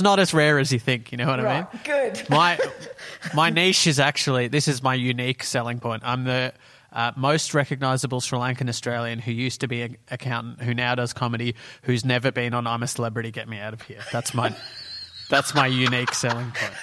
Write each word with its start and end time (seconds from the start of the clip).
it's 0.00 0.02
not 0.02 0.18
as 0.18 0.32
rare 0.32 0.58
as 0.58 0.72
you 0.72 0.78
think. 0.78 1.12
You 1.12 1.18
know 1.18 1.26
what 1.26 1.40
I 1.40 1.42
mean? 1.42 1.66
Right, 1.72 1.84
good. 1.84 2.30
My 2.30 2.58
my 3.34 3.50
niche 3.50 3.86
is 3.86 4.00
actually 4.00 4.48
this 4.48 4.66
is 4.66 4.82
my 4.82 4.94
unique 4.94 5.44
selling 5.44 5.78
point. 5.78 6.02
I'm 6.06 6.24
the 6.24 6.54
uh, 6.90 7.12
most 7.16 7.52
recognizable 7.52 8.22
Sri 8.22 8.38
Lankan 8.38 8.70
Australian 8.70 9.18
who 9.18 9.30
used 9.30 9.60
to 9.60 9.68
be 9.68 9.82
an 9.82 9.98
accountant, 10.10 10.62
who 10.62 10.72
now 10.72 10.94
does 10.94 11.12
comedy, 11.12 11.54
who's 11.82 12.02
never 12.02 12.32
been 12.32 12.54
on 12.54 12.66
I'm 12.66 12.82
a 12.82 12.86
Celebrity, 12.86 13.30
Get 13.30 13.46
Me 13.46 13.58
Out 13.58 13.74
of 13.74 13.82
Here. 13.82 14.00
That's 14.10 14.32
my 14.32 14.56
that's 15.28 15.54
my 15.54 15.66
unique 15.66 16.14
selling 16.14 16.50
point. 16.50 16.74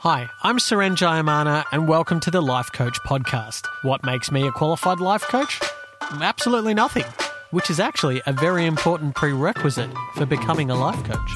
Hi, 0.00 0.28
I'm 0.42 0.58
Suren 0.58 0.96
Jayemanne, 0.96 1.64
and 1.70 1.86
welcome 1.86 2.18
to 2.20 2.32
the 2.32 2.42
Life 2.42 2.72
Coach 2.72 2.98
podcast. 3.06 3.64
What 3.82 4.04
makes 4.04 4.32
me 4.32 4.44
a 4.44 4.50
qualified 4.50 4.98
life 4.98 5.22
coach? 5.22 5.60
Absolutely 6.20 6.74
nothing, 6.74 7.04
which 7.50 7.70
is 7.70 7.80
actually 7.80 8.20
a 8.26 8.32
very 8.32 8.66
important 8.66 9.14
prerequisite 9.14 9.90
for 10.14 10.26
becoming 10.26 10.70
a 10.70 10.74
life 10.74 11.02
coach. 11.04 11.30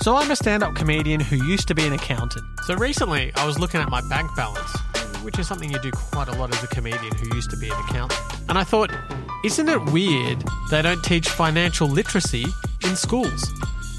So, 0.00 0.16
I'm 0.16 0.30
a 0.30 0.36
stand 0.36 0.62
up 0.62 0.74
comedian 0.74 1.20
who 1.20 1.36
used 1.44 1.68
to 1.68 1.74
be 1.74 1.86
an 1.86 1.92
accountant. 1.92 2.44
So, 2.64 2.74
recently 2.74 3.32
I 3.34 3.46
was 3.46 3.58
looking 3.58 3.80
at 3.80 3.90
my 3.90 4.00
bank 4.08 4.30
balance, 4.36 4.70
which 5.22 5.38
is 5.38 5.46
something 5.46 5.70
you 5.70 5.78
do 5.80 5.90
quite 5.90 6.28
a 6.28 6.32
lot 6.32 6.54
as 6.54 6.62
a 6.62 6.68
comedian 6.68 7.14
who 7.16 7.34
used 7.34 7.50
to 7.50 7.56
be 7.56 7.68
an 7.68 7.76
accountant. 7.88 8.20
And 8.48 8.56
I 8.56 8.64
thought, 8.64 8.90
isn't 9.44 9.68
it 9.68 9.84
weird 9.92 10.42
they 10.70 10.82
don't 10.82 11.02
teach 11.04 11.28
financial 11.28 11.88
literacy 11.88 12.46
in 12.84 12.96
schools? 12.96 13.50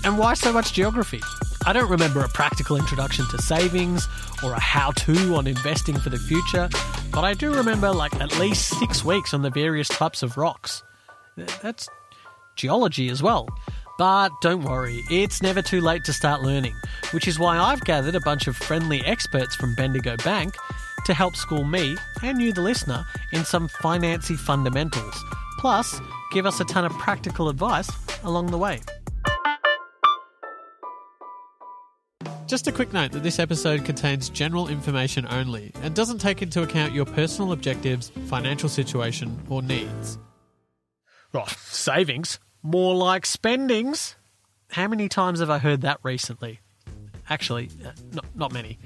And 0.03 0.17
why 0.17 0.33
so 0.33 0.51
much 0.51 0.73
geography? 0.73 1.21
I 1.65 1.73
don't 1.73 1.89
remember 1.89 2.21
a 2.21 2.29
practical 2.29 2.77
introduction 2.77 3.25
to 3.27 3.37
savings 3.37 4.07
or 4.43 4.53
a 4.53 4.59
how 4.59 4.91
to 4.91 5.35
on 5.35 5.45
investing 5.45 5.99
for 5.99 6.09
the 6.09 6.17
future, 6.17 6.69
but 7.11 7.23
I 7.23 7.33
do 7.33 7.53
remember 7.53 7.91
like 7.91 8.15
at 8.19 8.39
least 8.39 8.79
six 8.79 9.03
weeks 9.03 9.33
on 9.33 9.41
the 9.41 9.49
various 9.49 9.87
types 9.87 10.23
of 10.23 10.37
rocks. 10.37 10.83
That's 11.61 11.87
geology 12.55 13.09
as 13.09 13.23
well. 13.23 13.47
But 13.97 14.31
don't 14.41 14.63
worry, 14.63 15.03
it's 15.09 15.41
never 15.41 15.61
too 15.61 15.81
late 15.81 16.05
to 16.05 16.13
start 16.13 16.41
learning, 16.41 16.75
which 17.11 17.27
is 17.27 17.37
why 17.37 17.57
I've 17.57 17.81
gathered 17.81 18.15
a 18.15 18.21
bunch 18.21 18.47
of 18.47 18.55
friendly 18.55 19.01
experts 19.05 19.55
from 19.55 19.75
Bendigo 19.75 20.15
Bank 20.23 20.55
to 21.05 21.13
help 21.13 21.35
school 21.35 21.63
me 21.63 21.97
and 22.23 22.41
you, 22.41 22.53
the 22.53 22.61
listener, 22.61 23.05
in 23.33 23.43
some 23.43 23.67
financy 23.67 24.37
fundamentals, 24.37 25.23
plus 25.57 25.99
give 26.31 26.45
us 26.45 26.59
a 26.59 26.65
ton 26.65 26.85
of 26.85 26.93
practical 26.93 27.49
advice 27.49 27.89
along 28.23 28.47
the 28.47 28.57
way. 28.57 28.79
Just 32.49 32.67
a 32.67 32.71
quick 32.71 32.91
note 32.93 33.11
that 33.11 33.21
this 33.21 33.37
episode 33.37 33.85
contains 33.85 34.27
general 34.27 34.69
information 34.69 35.27
only 35.29 35.71
and 35.83 35.93
doesn't 35.93 36.17
take 36.17 36.41
into 36.41 36.63
account 36.63 36.93
your 36.93 37.05
personal 37.05 37.51
objectives, 37.51 38.09
financial 38.25 38.67
situation, 38.67 39.39
or 39.49 39.61
needs. 39.61 40.17
Oh, 41.31 41.45
savings? 41.45 42.39
More 42.63 42.95
like 42.95 43.27
spendings. 43.27 44.15
How 44.71 44.87
many 44.87 45.07
times 45.07 45.41
have 45.41 45.51
I 45.51 45.59
heard 45.59 45.81
that 45.81 45.99
recently? 46.01 46.59
Actually, 47.29 47.69
uh, 47.85 47.91
not, 48.13 48.25
not 48.33 48.51
many, 48.51 48.79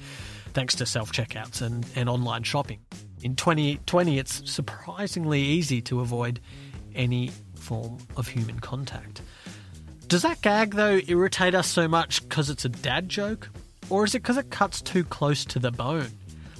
thanks 0.53 0.75
to 0.75 0.85
self 0.85 1.13
checkouts 1.13 1.61
and, 1.61 1.85
and 1.95 2.09
online 2.09 2.43
shopping. 2.43 2.81
In 3.21 3.37
2020, 3.37 4.19
it's 4.19 4.51
surprisingly 4.51 5.39
easy 5.41 5.81
to 5.83 6.01
avoid 6.01 6.41
any 6.93 7.31
form 7.55 7.99
of 8.17 8.27
human 8.27 8.59
contact. 8.59 9.21
Does 10.07 10.21
that 10.21 10.41
gag, 10.41 10.75
though, 10.75 10.99
irritate 11.07 11.55
us 11.55 11.67
so 11.67 11.87
much 11.87 12.21
because 12.21 12.49
it's 12.49 12.65
a 12.65 12.69
dad 12.69 13.09
joke? 13.09 13.49
Or 13.89 14.05
is 14.05 14.15
it 14.15 14.19
because 14.21 14.37
it 14.37 14.49
cuts 14.49 14.81
too 14.81 15.03
close 15.03 15.43
to 15.45 15.59
the 15.59 15.71
bone? 15.71 16.11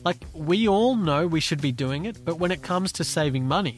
Like, 0.04 0.18
we 0.34 0.68
all 0.68 0.96
know 0.96 1.28
we 1.28 1.40
should 1.40 1.62
be 1.62 1.72
doing 1.72 2.06
it, 2.06 2.26
but 2.26 2.40
when 2.40 2.52
it 2.52 2.62
comes 2.62 2.92
to 2.94 3.04
saving 3.04 3.48
money, 3.48 3.78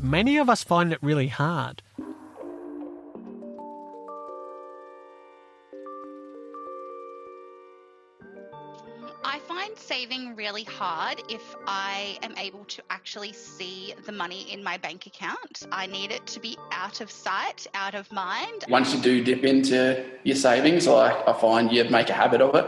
many 0.00 0.36
of 0.36 0.48
us 0.48 0.62
find 0.62 0.92
it 0.92 1.02
really 1.02 1.28
hard. 1.28 1.82
Find 10.08 10.20
saving 10.20 10.36
really 10.36 10.64
hard 10.64 11.22
if 11.28 11.56
I 11.66 12.18
am 12.22 12.36
able 12.36 12.64
to 12.64 12.82
actually 12.90 13.32
see 13.32 13.94
the 14.06 14.12
money 14.12 14.52
in 14.52 14.62
my 14.62 14.76
bank 14.76 15.06
account. 15.06 15.66
I 15.72 15.86
need 15.86 16.12
it 16.12 16.26
to 16.28 16.40
be 16.40 16.56
out 16.72 17.00
of 17.00 17.10
sight, 17.10 17.66
out 17.74 17.94
of 17.94 18.10
mind. 18.12 18.64
Once 18.68 18.94
you 18.94 19.00
do 19.00 19.22
dip 19.22 19.44
into 19.44 20.04
your 20.24 20.36
savings, 20.36 20.86
like 20.86 21.16
I 21.28 21.32
find 21.32 21.72
you 21.72 21.84
make 21.84 22.10
a 22.10 22.12
habit 22.12 22.40
of 22.40 22.54
it. 22.54 22.66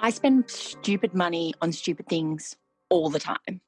I 0.00 0.10
spend 0.10 0.50
stupid 0.50 1.14
money 1.14 1.54
on 1.62 1.72
stupid 1.72 2.08
things 2.08 2.56
all 2.90 3.10
the 3.10 3.18
time. 3.20 3.60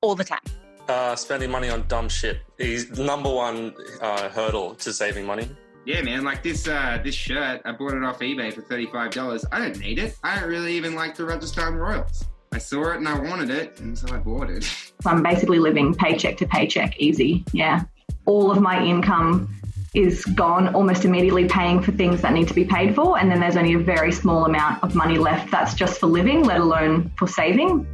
All 0.00 0.14
the 0.14 0.24
time. 0.24 0.40
Uh, 0.88 1.16
spending 1.16 1.50
money 1.50 1.68
on 1.68 1.84
dumb 1.88 2.08
shit 2.08 2.40
is 2.58 2.88
the 2.88 3.02
number 3.02 3.32
one 3.32 3.74
uh, 4.00 4.28
hurdle 4.28 4.74
to 4.76 4.92
saving 4.92 5.26
money. 5.26 5.48
Yeah, 5.84 6.02
man, 6.02 6.24
like 6.24 6.42
this 6.42 6.66
uh, 6.66 6.98
this 7.02 7.14
shirt, 7.14 7.60
I 7.64 7.72
bought 7.72 7.94
it 7.94 8.02
off 8.02 8.18
eBay 8.18 8.52
for 8.52 8.62
thirty-five 8.62 9.12
dollars. 9.12 9.44
I 9.52 9.60
don't 9.60 9.78
need 9.78 9.98
it. 9.98 10.16
I 10.24 10.40
don't 10.40 10.48
really 10.48 10.74
even 10.74 10.94
like 10.94 11.16
the 11.16 11.24
Rajasthan 11.24 11.74
Royals. 11.74 12.26
I 12.56 12.58
saw 12.58 12.92
it 12.92 12.96
and 12.96 13.06
I 13.06 13.18
wanted 13.18 13.50
it, 13.50 13.78
and 13.80 13.98
so 13.98 14.08
I 14.14 14.16
bought 14.16 14.48
it. 14.48 14.64
So 14.64 15.10
I'm 15.10 15.22
basically 15.22 15.58
living 15.58 15.94
paycheck 15.94 16.38
to 16.38 16.46
paycheck, 16.46 16.98
easy. 16.98 17.44
Yeah. 17.52 17.82
All 18.24 18.50
of 18.50 18.62
my 18.62 18.82
income 18.82 19.54
is 19.92 20.24
gone 20.24 20.74
almost 20.74 21.04
immediately 21.04 21.46
paying 21.46 21.82
for 21.82 21.92
things 21.92 22.22
that 22.22 22.32
need 22.32 22.48
to 22.48 22.54
be 22.54 22.64
paid 22.64 22.94
for. 22.94 23.18
And 23.18 23.30
then 23.30 23.40
there's 23.40 23.58
only 23.58 23.74
a 23.74 23.78
very 23.78 24.10
small 24.10 24.46
amount 24.46 24.82
of 24.82 24.94
money 24.94 25.18
left 25.18 25.50
that's 25.50 25.74
just 25.74 26.00
for 26.00 26.06
living, 26.06 26.44
let 26.44 26.60
alone 26.60 27.12
for 27.18 27.28
saving. 27.28 27.86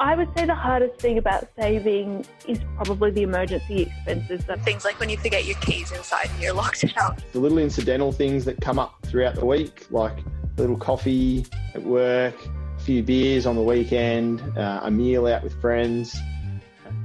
I 0.00 0.16
would 0.16 0.36
say 0.36 0.46
the 0.46 0.54
hardest 0.56 0.98
thing 1.00 1.18
about 1.18 1.46
saving 1.56 2.26
is 2.48 2.58
probably 2.74 3.12
the 3.12 3.22
emergency 3.22 3.82
expenses. 3.82 4.44
That 4.46 4.64
Things 4.64 4.84
like 4.84 4.98
when 4.98 5.10
you 5.10 5.16
forget 5.16 5.44
your 5.44 5.58
keys 5.58 5.92
inside 5.92 6.28
and 6.28 6.42
you're 6.42 6.54
locked 6.54 6.84
out. 6.96 7.22
the 7.30 7.38
little 7.38 7.58
incidental 7.58 8.10
things 8.10 8.44
that 8.46 8.60
come 8.60 8.80
up 8.80 8.96
throughout 9.04 9.36
the 9.36 9.46
week, 9.46 9.86
like 9.92 10.18
a 10.18 10.60
little 10.60 10.76
coffee 10.76 11.46
at 11.76 11.84
work, 11.84 12.34
a 12.44 12.61
few 12.82 13.02
beers 13.02 13.46
on 13.46 13.54
the 13.54 13.62
weekend, 13.62 14.40
uh, 14.58 14.80
a 14.82 14.90
meal 14.90 15.26
out 15.26 15.42
with 15.42 15.58
friends. 15.60 16.16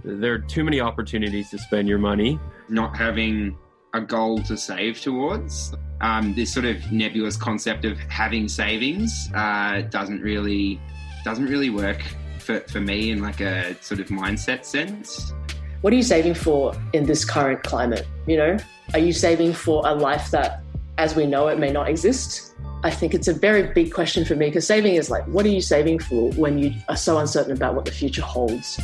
There 0.03 0.33
are 0.33 0.39
too 0.39 0.63
many 0.63 0.81
opportunities 0.81 1.49
to 1.51 1.57
spend 1.57 1.87
your 1.87 1.99
money. 1.99 2.39
Not 2.69 2.97
having 2.97 3.57
a 3.93 4.01
goal 4.01 4.39
to 4.43 4.57
save 4.57 4.99
towards. 4.99 5.73
Um, 6.01 6.33
this 6.35 6.53
sort 6.53 6.65
of 6.65 6.91
nebulous 6.91 7.37
concept 7.37 7.85
of 7.85 7.97
having 7.97 8.47
savings 8.47 9.29
uh, 9.33 9.81
doesn't 9.89 10.21
really 10.21 10.79
doesn't 11.23 11.47
really 11.47 11.69
work 11.69 12.01
for, 12.39 12.59
for 12.61 12.79
me 12.79 13.11
in 13.11 13.21
like 13.21 13.41
a 13.41 13.75
sort 13.83 13.99
of 13.99 14.07
mindset 14.07 14.65
sense. 14.65 15.33
What 15.81 15.93
are 15.93 15.95
you 15.95 16.03
saving 16.03 16.33
for 16.33 16.73
in 16.93 17.05
this 17.05 17.25
current 17.25 17.63
climate? 17.63 18.07
You 18.25 18.37
know, 18.37 18.57
are 18.93 18.99
you 18.99 19.13
saving 19.13 19.53
for 19.53 19.87
a 19.87 19.93
life 19.93 20.31
that, 20.31 20.63
as 20.97 21.15
we 21.15 21.25
know 21.25 21.47
it, 21.47 21.59
may 21.59 21.71
not 21.71 21.89
exist? 21.89 22.46
I 22.83 22.91
think 22.91 23.15
it's 23.15 23.27
a 23.27 23.33
very 23.33 23.73
big 23.73 23.91
question 23.91 24.23
for 24.23 24.35
me 24.35 24.47
because 24.47 24.67
saving 24.67 24.95
is 24.95 25.09
like, 25.09 25.25
what 25.25 25.45
are 25.45 25.49
you 25.49 25.61
saving 25.61 25.97
for 25.97 26.31
when 26.33 26.59
you 26.59 26.73
are 26.87 26.95
so 26.95 27.17
uncertain 27.17 27.51
about 27.51 27.73
what 27.73 27.85
the 27.85 27.91
future 27.91 28.21
holds? 28.21 28.79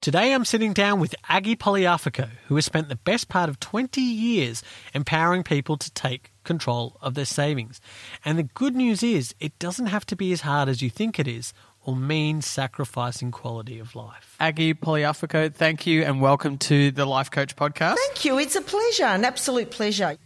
Today 0.00 0.32
I'm 0.32 0.44
sitting 0.44 0.72
down 0.72 0.98
with 0.98 1.14
Aggie 1.28 1.56
Poliafico, 1.56 2.30
who 2.46 2.54
has 2.54 2.64
spent 2.64 2.88
the 2.88 2.96
best 2.96 3.28
part 3.28 3.50
of 3.50 3.60
20 3.60 4.00
years 4.00 4.62
empowering 4.94 5.42
people 5.42 5.76
to 5.76 5.90
take 5.90 6.32
control 6.44 6.96
of 7.02 7.14
their 7.14 7.24
savings. 7.24 7.80
And 8.24 8.38
the 8.38 8.44
good 8.44 8.74
news 8.74 9.02
is, 9.02 9.34
it 9.40 9.58
doesn't 9.58 9.86
have 9.86 10.06
to 10.06 10.16
be 10.16 10.32
as 10.32 10.42
hard 10.42 10.68
as 10.68 10.80
you 10.80 10.88
think 10.88 11.18
it 11.18 11.28
is 11.28 11.52
or 11.86 11.94
mean 11.94 12.42
sacrificing 12.42 13.30
quality 13.30 13.78
of 13.78 13.94
life. 13.94 14.36
Aggie 14.40 14.74
Poliafico, 14.74 15.54
thank 15.54 15.86
you 15.86 16.02
and 16.02 16.20
welcome 16.20 16.58
to 16.58 16.90
the 16.90 17.06
Life 17.06 17.30
Coach 17.30 17.54
podcast. 17.54 17.94
Thank 17.94 18.24
you. 18.24 18.38
It's 18.40 18.56
a 18.56 18.60
pleasure, 18.60 19.04
an 19.04 19.24
absolute 19.24 19.70
pleasure. 19.70 20.18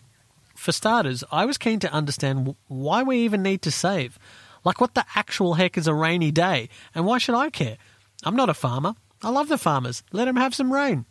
For 0.57 0.73
starters, 0.73 1.23
I 1.31 1.45
was 1.45 1.59
keen 1.59 1.79
to 1.81 1.93
understand 1.93 2.57
why 2.69 3.03
we 3.03 3.19
even 3.19 3.43
need 3.43 3.61
to 3.63 3.71
save. 3.71 4.19
Like, 4.65 4.81
what 4.81 4.95
the 4.95 5.05
actual 5.15 5.55
heck 5.55 5.77
is 5.77 5.87
a 5.87 5.95
rainy 5.95 6.31
day? 6.31 6.71
And 6.95 7.05
why 7.05 7.19
should 7.19 7.35
I 7.35 7.51
care? 7.51 7.77
I'm 8.25 8.37
not 8.37 8.49
a 8.49 8.55
farmer. 8.55 8.95
I 9.23 9.29
love 9.29 9.49
the 9.49 9.59
farmers. 9.59 10.03
Let 10.13 10.25
them 10.25 10.37
have 10.37 10.55
some 10.55 10.73
rain. 10.73 11.05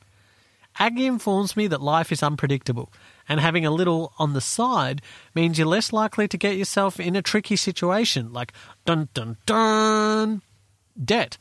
Aggie 0.79 1.05
informs 1.05 1.57
me 1.57 1.67
that 1.67 1.81
life 1.81 2.09
is 2.11 2.23
unpredictable, 2.23 2.91
and 3.27 3.41
having 3.41 3.65
a 3.65 3.71
little 3.71 4.13
on 4.17 4.33
the 4.33 4.41
side 4.41 5.01
means 5.35 5.59
you're 5.59 5.67
less 5.67 5.91
likely 5.91 6.27
to 6.29 6.37
get 6.37 6.55
yourself 6.55 6.99
in 6.99 7.17
a 7.17 7.21
tricky 7.21 7.57
situation 7.57 8.31
like 8.31 8.53
dun 8.85 9.09
dun 9.13 9.35
dun 9.45 10.41
debt. 11.03 11.37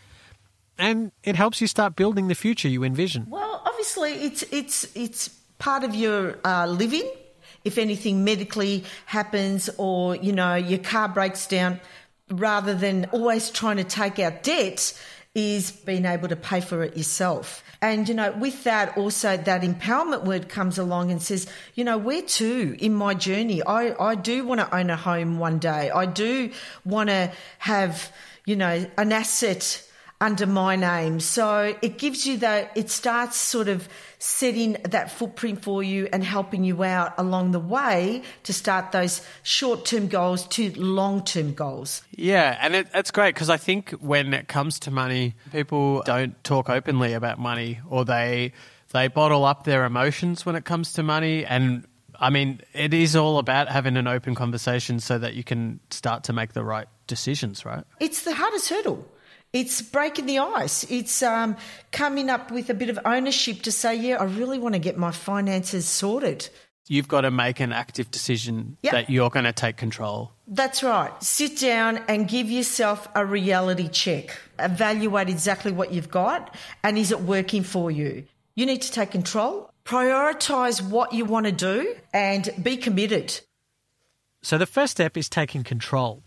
And 0.76 1.12
it 1.23 1.37
helps 1.37 1.61
you 1.61 1.67
start 1.67 1.96
building 1.96 2.29
the 2.29 2.35
future 2.35 2.69
you 2.69 2.82
envision. 2.85 3.26
Well, 3.31 3.62
obviously, 3.64 4.12
it's 4.12 4.43
it's 4.50 4.96
it's 4.96 5.29
part 5.58 5.85
of 5.85 5.94
your 5.94 6.38
uh, 6.44 6.67
living. 6.67 7.08
If 7.64 7.79
anything 7.79 8.25
medically 8.25 8.85
happens, 9.06 9.70
or 9.79 10.17
you 10.17 10.32
know 10.32 10.56
your 10.56 10.79
car 10.79 11.08
breaks 11.08 11.46
down, 11.46 11.81
rather 12.31 12.75
than 12.75 13.06
always 13.12 13.50
trying 13.50 13.76
to 13.79 13.85
take 13.85 14.19
out 14.19 14.43
debt, 14.43 14.94
is 15.34 15.70
being 15.70 16.04
able 16.04 16.28
to 16.28 16.36
pay 16.36 16.60
for 16.60 16.82
it 16.82 16.96
yourself. 16.96 17.62
And, 17.80 18.08
you 18.08 18.14
know, 18.14 18.32
with 18.32 18.64
that, 18.64 18.96
also 18.98 19.36
that 19.36 19.62
empowerment 19.62 20.25
word 20.25 20.48
comes 20.48 20.78
along 20.78 21.12
and 21.12 21.22
says, 21.22 21.46
you 21.75 21.84
know, 21.84 21.96
where 21.96 22.22
to 22.22 22.76
in 22.80 22.94
my 22.94 23.14
journey? 23.14 23.62
I, 23.62 23.94
I 24.02 24.16
do 24.16 24.44
want 24.44 24.60
to 24.60 24.75
own 24.75 24.90
a 24.90 24.96
home 24.96 25.38
one 25.38 25.58
day. 25.58 25.90
I 25.90 26.06
do 26.06 26.50
want 26.84 27.10
to 27.10 27.30
have, 27.58 28.12
you 28.46 28.56
know, 28.56 28.84
an 28.96 29.12
asset 29.12 29.84
under 30.20 30.46
my 30.46 30.75
name. 30.75 31.20
So 31.20 31.76
it 31.80 31.98
gives 31.98 32.26
you 32.26 32.38
that, 32.38 32.72
it 32.76 32.90
starts 32.90 33.36
sort 33.36 33.69
of 33.69 33.88
setting 34.19 34.76
that 34.85 35.11
footprint 35.11 35.62
for 35.62 35.82
you 35.82 36.09
and 36.12 36.25
helping 36.25 36.65
you 36.65 36.82
out 36.82 37.15
along 37.19 37.53
the 37.53 37.61
way 37.61 38.23
to 38.43 38.53
start 38.53 38.93
those 38.93 39.23
short 39.43 39.85
term 39.85 40.09
goals 40.09 40.47
to 40.49 40.73
long 40.81 41.25
term 41.25 41.55
goals. 41.55 42.03
Yeah, 42.11 42.59
and 42.61 42.75
it, 42.75 42.88
it's 42.94 43.11
great 43.11 43.35
because 43.35 43.50
I 43.50 43.56
think 43.56 43.91
when 43.93 44.35
it 44.35 44.49
comes 44.49 44.79
to 44.81 44.91
money, 44.91 45.35
people 45.53 46.03
don't 46.05 46.43
talk 46.44 46.69
openly 46.69 47.12
about 47.12 47.38
money 47.38 47.81
or 47.88 48.05
they 48.05 48.53
they 48.91 49.09
bottle 49.09 49.44
up 49.44 49.65
their 49.65 49.85
emotions 49.85 50.47
when 50.47 50.56
it 50.56 50.64
comes 50.64 50.94
to 50.94 51.03
money 51.03 51.44
and 51.44 51.87
I 52.21 52.31
mean, 52.31 52.61
it 52.73 52.93
is 52.93 53.14
all 53.14 53.38
about 53.38 53.69
having 53.69 53.97
an 53.97 54.09
open 54.09 54.35
conversation 54.35 54.99
so 54.99 55.19
that 55.19 55.35
you 55.35 55.44
can 55.44 55.79
start 55.91 56.25
to 56.25 56.32
make 56.32 56.53
the 56.53 56.64
right 56.64 56.88
decisions, 57.06 57.64
right? 57.64 57.85
It's 58.00 58.25
the 58.25 58.35
hardest 58.35 58.69
hurdle. 58.69 59.06
It's 59.53 59.81
breaking 59.81 60.27
the 60.27 60.39
ice. 60.41 60.85
It's 60.91 61.23
um, 61.23 61.56
coming 61.91 62.29
up 62.29 62.50
with 62.50 62.69
a 62.69 62.75
bit 62.75 62.91
of 62.91 62.99
ownership 63.05 63.62
to 63.62 63.73
say, 63.73 63.95
yeah, 63.97 64.17
I 64.17 64.25
really 64.25 64.59
want 64.59 64.75
to 64.75 64.79
get 64.79 64.97
my 64.99 65.11
finances 65.11 65.87
sorted. 65.87 66.49
You've 66.87 67.09
got 67.09 67.23
to 67.23 67.31
make 67.31 67.61
an 67.61 67.73
active 67.73 68.11
decision 68.11 68.77
Yep. 68.83 68.93
that 68.93 69.11
you're 69.11 69.31
going 69.31 69.45
to 69.45 69.53
take 69.53 69.77
control. 69.77 70.33
That's 70.47 70.83
right. 70.83 71.12
Sit 71.23 71.59
down 71.59 71.99
and 72.09 72.27
give 72.27 72.50
yourself 72.50 73.09
a 73.15 73.25
reality 73.27 73.89
check. 73.89 74.39
Evaluate 74.59 75.29
exactly 75.29 75.71
what 75.73 75.93
you've 75.93 76.11
got 76.11 76.55
and 76.83 76.97
is 76.97 77.12
it 77.12 77.21
working 77.21 77.62
for 77.62 77.91
you? 77.91 78.25
You 78.55 78.67
need 78.67 78.83
to 78.83 78.91
take 78.93 79.11
control, 79.11 79.71
prioritize 79.85 80.83
what 80.83 81.12
you 81.12 81.25
want 81.25 81.47
to 81.47 81.53
do, 81.53 81.95
and 82.12 82.49
be 82.62 82.77
committed. 82.77 83.39
So 84.43 84.56
the 84.56 84.67
first 84.67 84.93
step 84.93 85.17
is 85.17 85.29
taking 85.29 85.65
control. 85.65 86.23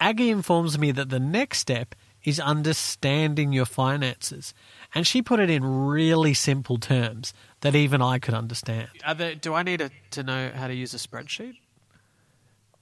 Aggie 0.00 0.30
informs 0.30 0.78
me 0.78 0.92
that 0.92 1.08
the 1.10 1.20
next 1.20 1.58
step 1.58 1.94
is 2.24 2.38
understanding 2.40 3.52
your 3.52 3.64
finances. 3.66 4.52
And 4.94 5.06
she 5.06 5.22
put 5.22 5.40
it 5.40 5.50
in 5.50 5.64
really 5.64 6.34
simple 6.34 6.78
terms 6.78 7.32
that 7.60 7.74
even 7.74 8.02
I 8.02 8.18
could 8.18 8.34
understand. 8.34 8.88
Are 9.06 9.14
there, 9.14 9.34
do 9.34 9.54
I 9.54 9.62
need 9.62 9.78
to, 9.80 9.90
to 10.12 10.22
know 10.22 10.50
how 10.54 10.66
to 10.68 10.74
use 10.74 10.92
a 10.94 10.98
spreadsheet? 10.98 11.54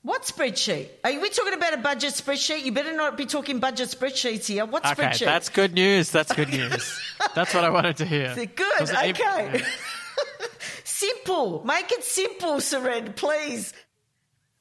What 0.02 0.22
spreadsheet? 0.22 0.88
Are 1.04 1.10
we 1.20 1.28
talking 1.28 1.54
about 1.54 1.74
a 1.74 1.78
budget 1.78 2.14
spreadsheet? 2.14 2.62
You 2.64 2.72
better 2.72 2.94
not 2.96 3.16
be 3.16 3.26
talking 3.26 3.58
budget 3.58 3.88
spreadsheets 3.88 4.46
here. 4.46 4.64
What 4.64 4.86
Okay, 4.86 4.94
spreadsheet? 5.02 5.24
that's 5.24 5.48
good 5.48 5.74
news. 5.74 6.10
That's 6.10 6.32
good 6.32 6.48
news. 6.50 6.98
that's 7.34 7.52
what 7.52 7.64
I 7.64 7.70
wanted 7.70 7.96
to 7.98 8.06
hear. 8.06 8.34
Good, 8.34 8.80
Was 8.80 8.90
it- 8.90 9.20
okay. 9.20 9.62
simple. 10.84 11.64
Make 11.64 11.90
it 11.92 12.04
simple, 12.04 12.54
Suren, 12.56 13.14
please. 13.16 13.72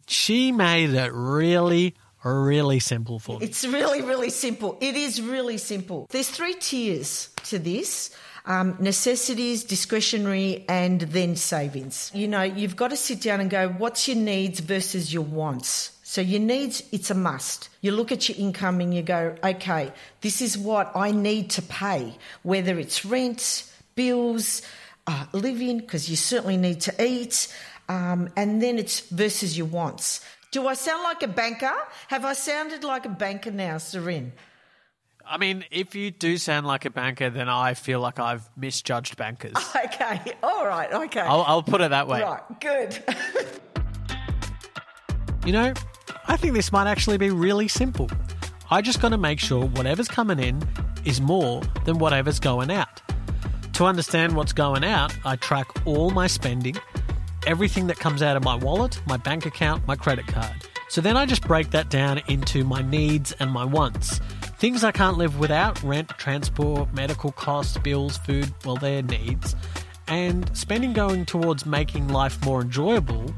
She 0.08 0.52
made 0.52 0.92
it 0.92 1.12
really, 1.14 1.96
really 2.24 2.80
simple 2.80 3.20
for 3.20 3.40
me. 3.40 3.46
It's 3.46 3.66
really, 3.66 4.02
really 4.02 4.30
simple. 4.30 4.78
It 4.82 4.96
is 4.96 5.22
really 5.22 5.58
simple. 5.58 6.08
There's 6.10 6.30
three 6.30 6.56
tiers 6.56 7.30
to 7.46 7.60
this. 7.60 8.16
Um, 8.46 8.78
necessities, 8.80 9.66
discretionary, 9.66 10.64
and 10.70 11.02
then 11.02 11.36
savings. 11.36 12.12
You 12.14 12.30
know, 12.30 12.44
you've 12.44 12.78
got 12.78 12.92
to 12.92 12.96
sit 12.96 13.20
down 13.20 13.42
and 13.42 13.50
go, 13.50 13.68
what's 13.68 14.08
your 14.08 14.16
needs 14.16 14.62
versus 14.62 15.14
your 15.14 15.24
wants? 15.24 15.98
So 16.04 16.22
your 16.22 16.40
needs, 16.40 16.82
it's 16.94 17.12
a 17.12 17.14
must. 17.14 17.68
You 17.82 17.92
look 17.92 18.14
at 18.14 18.30
your 18.30 18.38
income 18.38 18.80
and 18.80 18.94
you 18.94 19.02
go, 19.02 19.36
okay, 19.44 19.92
this 20.22 20.42
is 20.42 20.58
what 20.58 20.94
I 20.96 21.12
need 21.12 21.50
to 21.52 21.62
pay, 21.62 22.16
whether 22.44 22.80
it's 22.80 23.04
rent, 23.04 23.70
bills, 23.96 24.62
uh, 25.08 25.26
living, 25.34 25.80
because 25.80 26.10
you 26.10 26.16
certainly 26.16 26.56
need 26.56 26.80
to 26.82 27.06
eat, 27.06 27.54
um, 27.90 28.30
and 28.38 28.62
then 28.62 28.80
it's 28.80 29.02
versus 29.10 29.58
your 29.58 29.68
wants. 29.68 30.22
Do 30.58 30.68
I 30.68 30.74
sound 30.74 31.04
like 31.04 31.22
a 31.22 31.28
banker? 31.28 31.72
Have 32.08 32.26
I 32.26 32.34
sounded 32.34 32.84
like 32.84 33.06
a 33.06 33.10
banker 33.10 33.52
now, 33.52 33.76
Suren? 33.76 34.32
I 35.24 35.38
mean, 35.38 35.64
if 35.70 35.94
you 35.94 36.10
do 36.10 36.40
sound 36.40 36.66
like 36.66 36.86
a 36.86 36.90
banker, 36.90 37.30
then 37.30 37.48
I 37.48 37.76
feel 37.76 38.00
like 38.00 38.18
I've 38.18 38.50
misjudged 38.58 39.18
bankers. 39.18 39.54
Okay, 39.86 40.34
all 40.42 40.66
right, 40.66 40.92
okay. 40.92 41.20
I'll, 41.20 41.44
I'll 41.44 41.62
put 41.62 41.82
it 41.82 41.92
that 41.92 42.08
way. 42.08 42.24
Right, 42.24 42.42
good. 42.60 42.98
You 45.46 45.54
know, 45.54 45.74
I 46.28 46.38
think 46.38 46.56
this 46.56 46.72
might 46.72 46.88
actually 46.88 47.20
be 47.20 47.30
really 47.30 47.68
simple. 47.68 48.10
I 48.72 48.82
just 48.82 49.00
got 49.00 49.10
to 49.10 49.18
make 49.18 49.40
sure 49.40 49.64
whatever's 49.64 50.08
coming 50.08 50.40
in 50.40 50.68
is 51.06 51.22
more 51.22 51.62
than 51.86 52.00
whatever's 52.00 52.40
going 52.40 52.72
out. 52.72 53.00
To 53.74 53.86
understand 53.86 54.36
what's 54.36 54.54
going 54.54 54.84
out, 54.84 55.16
I 55.24 55.36
track 55.36 55.68
all 55.86 56.10
my 56.10 56.26
spending, 56.26 56.78
everything 57.48 57.88
that 57.88 57.98
comes 57.98 58.22
out 58.22 58.36
of 58.36 58.44
my 58.44 58.56
wallet, 58.56 59.02
my 59.08 59.16
bank 59.18 59.46
account, 59.46 59.88
my 59.88 59.96
credit 59.96 60.28
card. 60.28 60.54
So 60.90 61.02
then 61.02 61.16
I 61.16 61.26
just 61.26 61.48
break 61.48 61.72
that 61.72 61.90
down 61.90 62.22
into 62.28 62.64
my 62.64 62.82
needs 62.82 63.32
and 63.40 63.50
my 63.50 63.64
wants. 63.64 64.20
Things 64.60 64.84
I 64.84 64.92
can't 64.92 65.18
live 65.18 65.40
without 65.40 65.82
rent, 65.82 66.10
transport, 66.18 66.94
medical 66.94 67.32
costs, 67.32 67.78
bills, 67.78 68.18
food 68.18 68.54
well, 68.66 68.76
they're 68.76 69.02
needs. 69.02 69.56
And 70.08 70.56
spending 70.56 70.94
going 70.94 71.26
towards 71.26 71.66
making 71.66 72.10
life 72.10 72.44
more 72.44 72.62
enjoyable 72.62 73.34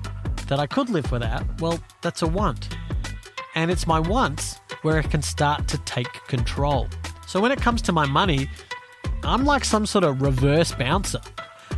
that 0.48 0.60
I 0.60 0.66
could 0.66 0.90
live 0.90 1.12
without, 1.12 1.44
well, 1.62 1.80
that's 2.02 2.24
a 2.24 2.28
want. 2.28 2.76
And 3.54 3.70
it's 3.70 3.86
my 3.86 4.00
wants 4.00 4.60
where 4.82 4.98
I 4.98 5.04
can 5.04 5.22
start 5.22 5.68
to 5.68 5.78
take 5.80 6.12
control. 6.28 6.88
So 7.28 7.40
when 7.40 7.52
it 7.52 7.62
comes 7.62 7.82
to 7.84 7.92
my 7.92 8.08
money, 8.08 8.50
I'm 9.24 9.46
like 9.46 9.66
some 9.66 9.86
sort 9.86 10.04
of 10.04 10.22
reverse 10.22 10.72
bouncer. 10.72 11.22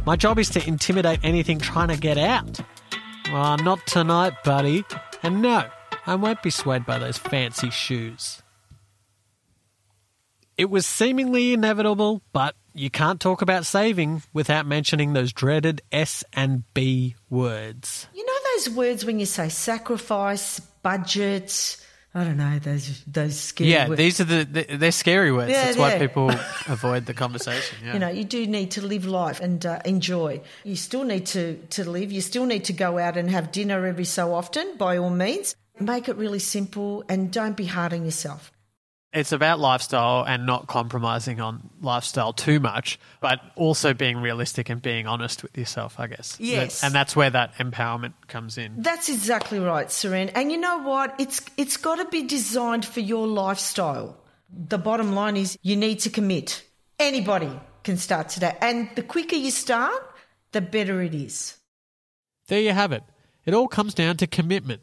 My 0.04 0.16
job 0.16 0.40
is 0.40 0.50
to 0.52 0.68
intimidate 0.68 1.20
anything 1.22 1.60
trying 1.60 1.90
to 1.90 1.98
get 1.98 2.18
out. 2.18 2.60
Oh, 3.28 3.56
not 3.58 3.86
tonight, 3.86 4.34
buddy. 4.44 4.84
And 5.22 5.44
no, 5.44 5.66
I 6.08 6.16
won't 6.16 6.42
be 6.42 6.50
swayed 6.50 6.88
by 6.88 6.98
those 6.98 7.20
fancy 7.20 7.70
shoes. 7.70 8.42
It 10.58 10.72
was 10.72 10.88
seemingly 10.88 11.54
inevitable, 11.54 12.24
but 12.34 12.56
you 12.74 12.90
can't 12.90 13.20
talk 13.20 13.44
about 13.44 13.66
saving 13.66 14.24
without 14.34 14.66
mentioning 14.66 15.14
those 15.14 15.34
dreaded 15.34 15.82
S 15.92 16.24
and 16.34 16.64
B 16.74 17.16
words. 17.30 18.08
You 18.14 18.26
know 18.26 18.40
those 18.56 18.70
words 18.72 19.06
when 19.06 19.20
you 19.20 19.28
say 19.28 19.50
sacrifice, 19.50 20.60
budget, 20.60 21.78
I 22.14 22.26
don't 22.26 22.36
know, 22.36 22.60
those 22.60 23.04
those 23.06 23.40
scary 23.40 23.72
Yeah, 23.72 23.88
words. 23.88 23.98
these 23.98 24.20
are 24.20 24.26
the, 24.26 24.44
the 24.44 24.78
they're 24.78 24.92
scary 24.92 25.32
words. 25.32 25.50
Yeah, 25.52 25.66
That's 25.66 25.78
why 25.78 25.98
people 25.98 26.30
avoid 26.68 27.06
the 27.06 27.14
conversation. 27.14 27.78
Yeah. 27.86 27.94
You 27.94 28.00
know, 28.00 28.10
you 28.10 28.26
do 28.26 28.46
need 28.48 28.72
to 28.72 28.82
live 28.86 29.06
life 29.06 29.40
and 29.40 29.66
uh, 29.66 29.80
enjoy. 29.86 30.42
You 30.66 30.76
still 30.76 31.06
need 31.06 31.26
to, 31.28 31.56
to 31.70 31.90
live. 31.90 32.12
You 32.12 32.20
still 32.20 32.46
need 32.46 32.66
to 32.66 32.74
go 32.74 32.98
out 32.98 33.16
and 33.16 33.30
have 33.30 33.54
dinner 33.54 33.86
every 33.86 34.04
so 34.06 34.34
often, 34.34 34.76
by 34.78 34.98
all 34.98 35.10
means. 35.10 35.56
Make 35.80 36.10
it 36.10 36.18
really 36.18 36.40
simple 36.40 37.04
and 37.08 37.32
don't 37.32 37.56
be 37.56 37.66
hard 37.66 37.94
on 37.94 38.04
yourself. 38.04 38.52
It's 39.14 39.34
about 39.34 39.60
lifestyle 39.60 40.24
and 40.24 40.46
not 40.46 40.68
compromising 40.68 41.42
on 41.42 41.70
lifestyle 41.82 42.32
too 42.32 42.62
much, 42.62 42.98
but 43.20 43.42
also 43.58 43.94
being 43.94 44.18
realistic 44.18 44.70
and 44.70 44.82
being 44.82 45.06
honest 45.06 45.44
with 45.44 45.58
yourself, 45.58 46.00
I 46.00 46.08
guess. 46.08 46.38
Yes. 46.40 46.82
And 46.82 46.96
that's 46.96 47.14
where 47.14 47.30
that 47.30 47.54
empowerment 47.56 48.14
comes 48.28 48.58
in. 48.58 48.82
That's 48.82 49.10
exactly 49.10 49.60
right, 49.60 49.88
Suren. 49.88 50.32
And 50.34 50.50
you 50.50 50.58
know 50.58 50.82
what? 50.84 51.14
It's 51.20 51.42
it's 51.58 51.76
got 51.76 51.96
to 51.96 52.06
be 52.06 52.24
designed 52.24 52.86
for 52.86 53.02
your 53.02 53.28
lifestyle. 53.28 54.18
The 54.50 54.78
bottom 54.78 55.14
line 55.14 55.36
is 55.36 55.58
you 55.62 55.76
need 55.76 56.00
to 56.02 56.10
commit. 56.10 56.64
Anybody 56.98 57.52
can 57.84 57.98
start 57.98 58.30
today, 58.30 58.56
and 58.62 58.90
the 58.96 59.04
quicker 59.04 59.36
you 59.36 59.52
start, 59.52 60.02
the 60.54 60.62
better 60.62 61.02
it 61.02 61.16
is. 61.16 61.58
There 62.48 62.62
you 62.62 62.72
have 62.72 62.94
it. 62.94 63.04
It 63.46 63.54
all 63.54 63.68
comes 63.68 63.94
down 63.94 64.18
to 64.18 64.28
commitment. 64.28 64.82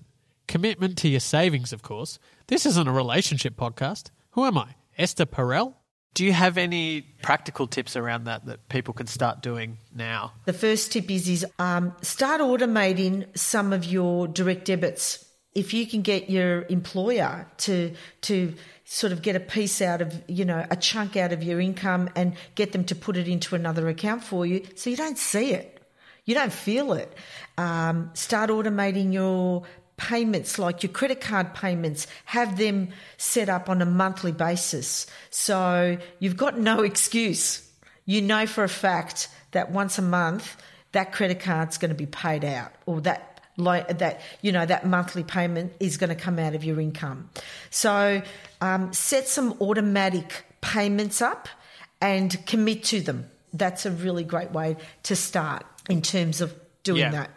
Commitment 0.48 0.98
to 0.98 1.08
your 1.08 1.20
savings, 1.20 1.72
of 1.72 1.82
course. 1.82 2.18
This 2.48 2.66
isn't 2.66 2.88
a 2.88 2.92
relationship 2.92 3.56
podcast. 3.56 4.10
Who 4.38 4.44
am 4.44 4.56
I? 4.56 4.68
Esther 4.96 5.26
Perel? 5.26 5.74
Do 6.14 6.24
you 6.24 6.32
have 6.32 6.58
any 6.58 7.00
practical 7.22 7.66
tips 7.66 7.96
around 7.96 8.22
that 8.26 8.46
that 8.46 8.68
people 8.68 8.94
can 8.94 9.08
start 9.08 9.42
doing 9.42 9.78
now? 9.92 10.32
The 10.44 10.52
first 10.52 10.92
tip 10.92 11.10
is 11.10 11.28
is 11.28 11.44
um, 11.58 11.92
start 12.02 12.40
automating 12.40 13.36
some 13.36 13.72
of 13.72 13.84
your 13.84 14.28
direct 14.28 14.66
debits. 14.66 15.26
If 15.56 15.74
you 15.74 15.88
can 15.88 16.02
get 16.02 16.30
your 16.30 16.66
employer 16.68 17.48
to 17.66 17.92
to 18.20 18.54
sort 18.84 19.12
of 19.12 19.22
get 19.22 19.34
a 19.34 19.40
piece 19.40 19.82
out 19.82 20.00
of 20.00 20.22
you 20.28 20.44
know 20.44 20.64
a 20.70 20.76
chunk 20.76 21.16
out 21.16 21.32
of 21.32 21.42
your 21.42 21.60
income 21.60 22.08
and 22.14 22.36
get 22.54 22.70
them 22.70 22.84
to 22.84 22.94
put 22.94 23.16
it 23.16 23.26
into 23.26 23.56
another 23.56 23.88
account 23.88 24.22
for 24.22 24.46
you, 24.46 24.64
so 24.76 24.88
you 24.88 24.96
don't 24.96 25.18
see 25.18 25.50
it, 25.52 25.82
you 26.26 26.36
don't 26.36 26.52
feel 26.52 26.92
it. 26.92 27.12
Um, 27.56 28.12
start 28.14 28.50
automating 28.50 29.12
your 29.12 29.64
payments 29.98 30.58
like 30.58 30.82
your 30.82 30.90
credit 30.92 31.20
card 31.20 31.52
payments 31.52 32.06
have 32.24 32.56
them 32.56 32.88
set 33.18 33.50
up 33.50 33.68
on 33.68 33.82
a 33.82 33.86
monthly 33.86 34.32
basis. 34.32 35.06
So 35.28 35.98
you've 36.20 36.36
got 36.38 36.58
no 36.58 36.80
excuse. 36.82 37.68
You 38.06 38.22
know 38.22 38.46
for 38.46 38.64
a 38.64 38.68
fact 38.68 39.28
that 39.52 39.70
once 39.70 39.98
a 39.98 40.02
month 40.02 40.56
that 40.92 41.12
credit 41.12 41.40
card's 41.40 41.76
going 41.76 41.90
to 41.90 41.94
be 41.94 42.06
paid 42.06 42.44
out 42.46 42.72
or 42.86 43.02
that 43.02 43.42
like 43.58 43.98
that 43.98 44.20
you 44.40 44.52
know 44.52 44.64
that 44.64 44.86
monthly 44.86 45.24
payment 45.24 45.72
is 45.80 45.98
going 45.98 46.08
to 46.08 46.16
come 46.16 46.38
out 46.38 46.54
of 46.54 46.64
your 46.64 46.80
income. 46.80 47.28
So 47.70 48.22
um, 48.62 48.92
set 48.94 49.28
some 49.28 49.54
automatic 49.60 50.44
payments 50.62 51.20
up 51.20 51.48
and 52.00 52.34
commit 52.46 52.84
to 52.84 53.00
them. 53.00 53.28
That's 53.52 53.84
a 53.84 53.90
really 53.90 54.24
great 54.24 54.52
way 54.52 54.76
to 55.04 55.16
start 55.16 55.66
in 55.90 56.00
terms 56.02 56.40
of 56.40 56.54
doing 56.84 57.00
Yeah. 57.00 57.10
that 57.10 57.30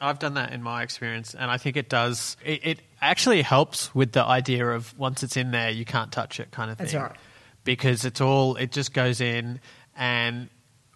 I've 0.00 0.18
done 0.18 0.34
that 0.34 0.52
in 0.52 0.62
my 0.62 0.82
experience, 0.82 1.34
and 1.34 1.50
I 1.50 1.58
think 1.58 1.76
it 1.76 1.88
does. 1.88 2.36
It, 2.44 2.66
it 2.66 2.80
actually 3.00 3.42
helps 3.42 3.94
with 3.94 4.12
the 4.12 4.24
idea 4.24 4.66
of 4.68 4.96
once 4.98 5.22
it's 5.22 5.36
in 5.36 5.50
there, 5.50 5.70
you 5.70 5.84
can't 5.84 6.12
touch 6.12 6.40
it, 6.40 6.50
kind 6.50 6.70
of 6.70 6.78
thing. 6.78 6.86
That's 6.86 6.94
right. 6.94 7.16
because 7.64 8.04
it's 8.04 8.20
all 8.20 8.56
it 8.56 8.72
just 8.72 8.92
goes 8.92 9.20
in 9.20 9.60
and 9.96 10.48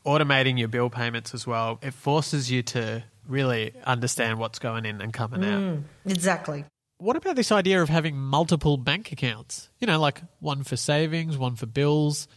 automating 0.07 0.59
your 0.59 0.69
bill 0.69 0.91
payments 0.91 1.35
as 1.35 1.47
well. 1.47 1.79
It 1.83 1.95
forces 1.95 2.51
you 2.51 2.63
to 2.65 3.05
really 3.29 3.73
understand 3.85 4.39
what's 4.39 4.59
going 4.59 4.85
in 4.85 5.01
and 5.01 5.13
coming 5.13 5.45
out. 5.45 5.61
Mm, 5.61 5.83
exactly. 6.07 6.65
What 6.99 7.17
about 7.17 7.37
this 7.37 7.51
idea 7.51 7.83
of 7.83 7.89
having 7.89 8.17
multiple 8.17 8.77
bank 8.77 9.11
accounts? 9.13 9.69
You 9.81 9.87
know, 9.87 9.99
like 10.01 10.23
one 10.41 10.63
for 10.63 10.77
savings, 10.77 11.37
one 11.37 11.57
for 11.57 11.67
bills, 11.67 12.29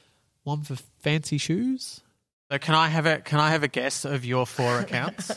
one 0.44 0.62
for 0.64 0.76
fancy 1.00 1.38
shoes. 1.38 2.02
So 2.52 2.58
can 2.60 2.76
I 2.76 2.88
have 2.88 3.06
a 3.06 3.20
can 3.20 3.40
I 3.40 3.50
have 3.52 3.64
a 3.64 3.68
guess 3.68 4.06
of 4.06 4.26
your 4.26 4.46
four 4.46 4.80
accounts? 4.86 5.32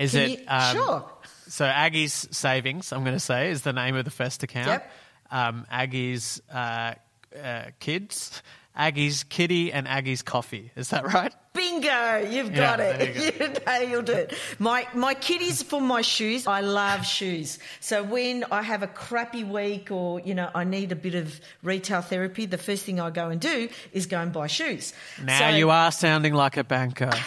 Is 0.00 0.12
Can 0.12 0.22
it 0.22 0.40
you- 0.40 0.44
um, 0.48 0.76
sure. 0.76 1.10
So 1.48 1.64
Aggie's 1.64 2.28
savings, 2.30 2.92
I'm 2.92 3.02
going 3.04 3.16
to 3.16 3.20
say, 3.20 3.50
is 3.50 3.62
the 3.62 3.72
name 3.72 3.96
of 3.96 4.04
the 4.04 4.10
first 4.10 4.42
account. 4.42 4.68
Yep. 4.68 4.90
Um, 5.32 5.66
Aggie's 5.70 6.40
uh, 6.52 6.94
uh, 7.40 7.62
kids, 7.80 8.42
Aggie's 8.74 9.24
kitty, 9.24 9.72
and 9.72 9.86
Aggie's 9.86 10.22
coffee. 10.22 10.70
Is 10.76 10.90
that 10.90 11.12
right? 11.12 11.34
Bingo! 11.80 12.30
You've 12.30 12.50
Yeah, 12.50 12.56
got 12.56 12.78
there 12.78 13.00
it. 13.00 13.38
You, 13.40 13.88
nailed 13.88 14.10
it. 14.10 14.34
My 14.58 14.86
my 14.94 15.14
kitties 15.14 15.62
for 15.62 15.80
my 15.80 16.02
shoes. 16.02 16.46
I 16.46 16.60
love 16.60 17.06
shoes. 17.06 17.58
So 17.80 18.02
when 18.02 18.44
I 18.50 18.62
have 18.62 18.82
a 18.82 18.86
crappy 18.86 19.44
week 19.44 19.90
or 19.90 20.20
you 20.20 20.34
know 20.34 20.50
I 20.54 20.64
need 20.64 20.92
a 20.92 20.96
bit 20.96 21.14
of 21.14 21.40
retail 21.62 22.02
therapy, 22.02 22.46
the 22.46 22.58
first 22.58 22.84
thing 22.84 23.00
I 23.00 23.10
go 23.10 23.28
and 23.30 23.40
do 23.40 23.68
is 23.92 24.06
go 24.06 24.18
and 24.20 24.32
buy 24.32 24.46
shoes. 24.46 24.92
Now 25.22 25.38
So- 25.50 25.56
you 25.56 25.70
are 25.70 25.90
sounding 25.92 26.34
like 26.34 26.56
a 26.56 26.64
banker. 26.64 27.10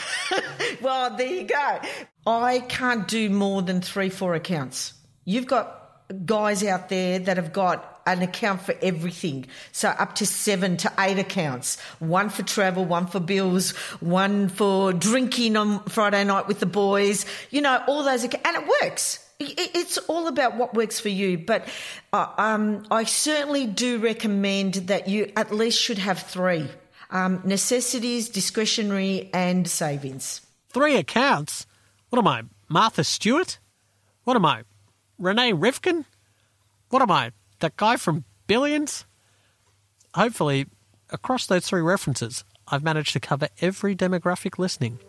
Well, 0.81 1.15
there 1.15 1.27
you 1.27 1.43
go. 1.43 1.79
I 2.27 2.60
can't 2.60 3.07
do 3.07 3.29
more 3.29 3.62
than 3.62 3.79
three, 3.81 4.10
four 4.10 4.33
accounts. 4.36 4.93
You've 5.24 5.45
got 5.48 5.79
guys 6.25 6.63
out 6.63 6.89
there 6.89 7.19
that 7.19 7.38
have 7.38 7.53
got 7.53 7.92
an 8.05 8.22
account 8.22 8.62
for 8.62 8.75
everything. 8.81 9.45
So 9.72 9.89
up 9.89 10.15
to 10.15 10.25
seven 10.25 10.77
to 10.77 10.91
eight 11.00 11.19
accounts. 11.19 11.79
One 12.00 12.29
for 12.29 12.43
travel, 12.43 12.86
one 12.86 13.07
for 13.07 13.19
bills, 13.19 13.72
one 14.00 14.50
for 14.50 14.93
drinking 14.93 15.55
on 15.57 15.83
Friday 15.86 16.24
night 16.24 16.48
with 16.48 16.60
the 16.60 16.65
boys. 16.65 17.25
You 17.50 17.62
know, 17.62 17.83
all 17.88 18.03
those, 18.03 18.24
and 18.24 18.33
it 18.33 18.69
works. 18.81 19.19
It's 19.39 19.98
all 19.98 20.27
about 20.27 20.55
what 20.55 20.74
works 20.74 21.00
for 21.00 21.10
you, 21.10 21.38
but 21.38 21.67
uh, 22.13 22.27
um, 22.38 22.86
I 22.89 23.03
certainly 23.03 23.65
do 23.65 23.98
recommend 23.98 24.75
that 24.75 25.07
you 25.07 25.33
at 25.36 25.53
least 25.53 25.81
should 25.81 25.98
have 25.98 26.19
three 26.19 26.69
um, 27.10 27.41
necessities, 27.43 28.29
discretionary, 28.29 29.29
and 29.33 29.67
savings. 29.67 30.41
Three 30.69 30.95
accounts? 30.95 31.67
What 32.10 32.19
am 32.19 32.27
I, 32.27 32.43
Martha 32.69 33.03
Stewart? 33.03 33.60
What 34.24 34.36
am 34.36 34.45
I, 34.45 34.63
Rene 35.17 35.53
Rivkin? 35.53 36.05
What 36.89 37.01
am 37.01 37.12
I, 37.12 37.31
that 37.63 37.77
guy 37.77 37.98
from 37.98 38.25
Billions? 38.46 39.05
Hopefully, 40.13 40.67
across 41.10 41.48
those 41.48 41.65
three 41.65 41.82
references, 41.82 42.43
I've 42.67 42.84
managed 42.84 43.13
to 43.13 43.20
cover 43.20 43.48
every 43.62 43.96
demographic 43.96 44.60
listening. 44.60 45.00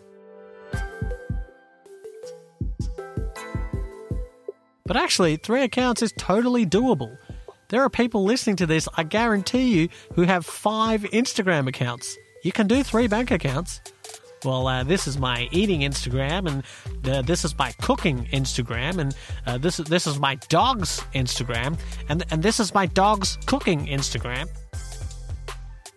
But 4.87 4.97
actually, 4.97 5.37
three 5.37 5.63
accounts 5.63 6.03
is 6.03 6.13
totally 6.17 6.65
doable. 6.65 7.19
There 7.69 7.83
are 7.83 7.91
people 7.91 8.25
listening 8.25 8.57
to 8.57 8.67
this, 8.67 8.89
I 8.97 9.03
guarantee 9.03 9.81
you, 9.81 9.89
who 10.15 10.23
have 10.23 10.47
five 10.47 11.03
Instagram 11.03 11.67
accounts. 11.67 12.17
You 12.43 12.53
can 12.53 12.67
do 12.67 12.83
three 12.83 13.09
bank 13.09 13.31
accounts. 13.31 13.81
Well, 14.45 14.67
uh, 14.67 14.85
this 14.85 15.07
is 15.07 15.19
my 15.19 15.49
eating 15.53 15.81
Instagram, 15.81 16.47
and 16.49 17.09
uh, 17.09 17.23
this 17.23 17.45
is 17.45 17.57
my 17.59 17.73
cooking 17.81 18.27
Instagram, 18.27 18.99
and 18.99 19.17
uh, 19.47 19.59
this 19.59 19.81
is 19.81 19.87
this 19.87 20.07
is 20.07 20.19
my 20.19 20.35
dog's 20.49 21.01
Instagram, 21.15 21.79
and 22.09 22.25
and 22.31 22.43
this 22.43 22.61
is 22.61 22.75
my 22.75 22.87
dog's 22.87 23.39
cooking 23.47 23.87
Instagram. 23.87 24.49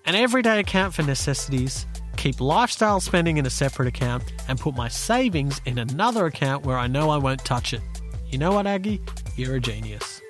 An 0.06 0.16
everyday 0.16 0.60
account 0.60 0.94
for 0.94 1.04
necessities. 1.04 1.86
Keep 2.16 2.39
lifestyle 2.42 3.00
spending 3.00 3.38
in 3.38 3.46
a 3.46 3.50
separate 3.50 3.88
account, 3.88 4.24
and 4.48 4.60
put 4.60 4.75
my 4.75 4.88
savings 4.88 5.62
in 5.66 5.77
another 5.77 6.25
account 6.25 6.66
where 6.66 6.77
I 6.77 6.88
know 6.88 7.10
I 7.10 7.18
won't 7.18 7.44
touch 7.44 7.74
it. 7.74 7.82
You 8.30 8.38
know 8.38 8.54
what, 8.54 8.66
Aggie? 8.66 9.01
You're 9.36 9.56
a 9.56 9.60
genius. 9.60 10.22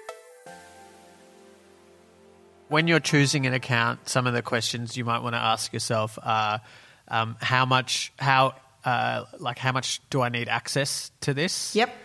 When 2.67 2.87
you're 2.87 2.99
choosing 2.99 3.45
an 3.45 3.53
account, 3.53 4.09
some 4.09 4.27
of 4.27 4.33
the 4.33 4.41
questions 4.41 4.97
you 4.97 5.05
might 5.05 5.19
want 5.19 5.35
to 5.35 5.39
ask 5.39 5.71
yourself 5.71 6.19
are 6.21 6.59
um, 7.07 7.37
how 7.41 7.65
much, 7.65 8.11
how, 8.19 8.55
uh, 8.85 9.25
like, 9.39 9.57
how 9.57 9.71
much 9.71 10.01
do 10.09 10.21
I 10.21 10.29
need 10.29 10.49
access 10.49 11.11
to 11.21 11.33
this? 11.33 11.75
Yep, 11.75 11.95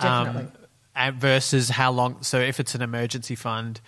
definitely. 0.00 0.42
Um, 0.42 0.52
and 0.94 1.16
versus 1.16 1.68
how 1.68 1.92
long. 1.92 2.22
So 2.22 2.40
if 2.40 2.60
it's 2.60 2.74
an 2.74 2.82
emergency 2.82 3.36
fund, 3.36 3.80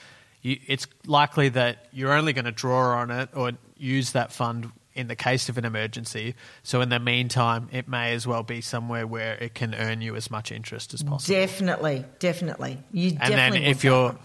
you, 0.43 0.59
it's 0.67 0.87
likely 1.07 1.49
that 1.51 1.87
you're 1.93 2.13
only 2.13 2.33
going 2.33 2.45
to 2.45 2.53
draw 2.53 2.99
on 2.99 3.11
it 3.11 3.31
or 3.35 3.53
use 3.77 4.13
that 4.13 4.33
fund 4.33 4.71
in 4.95 5.09
the 5.09 5.17
case 5.17 5.49
of 5.49 5.59
an 5.59 5.65
emergency. 5.65 6.35
So 6.63 6.81
in 6.81 6.89
the 6.89 6.99
meantime, 6.99 7.69
it 7.73 7.89
may 7.89 8.13
as 8.13 8.27
well 8.27 8.43
be 8.43 8.61
somewhere 8.61 9.07
where 9.07 9.35
it 9.35 9.55
can 9.55 9.75
earn 9.75 10.01
you 10.01 10.17
as 10.17 10.31
much 10.31 10.53
interest 10.53 10.95
as 10.95 11.03
possible. 11.03 11.35
Definitely, 11.35 12.05
definitely. 12.19 12.79
You 12.93 13.17
And 13.21 13.35
then 13.35 13.55
if 13.57 13.85
your 13.85 14.17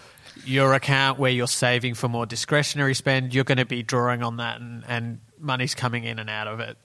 your 0.44 0.74
account 0.74 1.18
where 1.18 1.32
you're 1.32 1.48
saving 1.48 1.94
for 1.94 2.10
more 2.10 2.26
discretionary 2.26 2.94
spend, 2.94 3.34
you're 3.34 3.46
going 3.46 3.58
to 3.58 3.66
be 3.66 3.84
drawing 3.84 4.22
on 4.22 4.38
that, 4.38 4.60
and, 4.60 4.84
and 4.88 5.20
money's 5.46 5.76
coming 5.76 6.04
in 6.04 6.20
and 6.20 6.30
out 6.30 6.48
of 6.48 6.60
it 6.60 6.78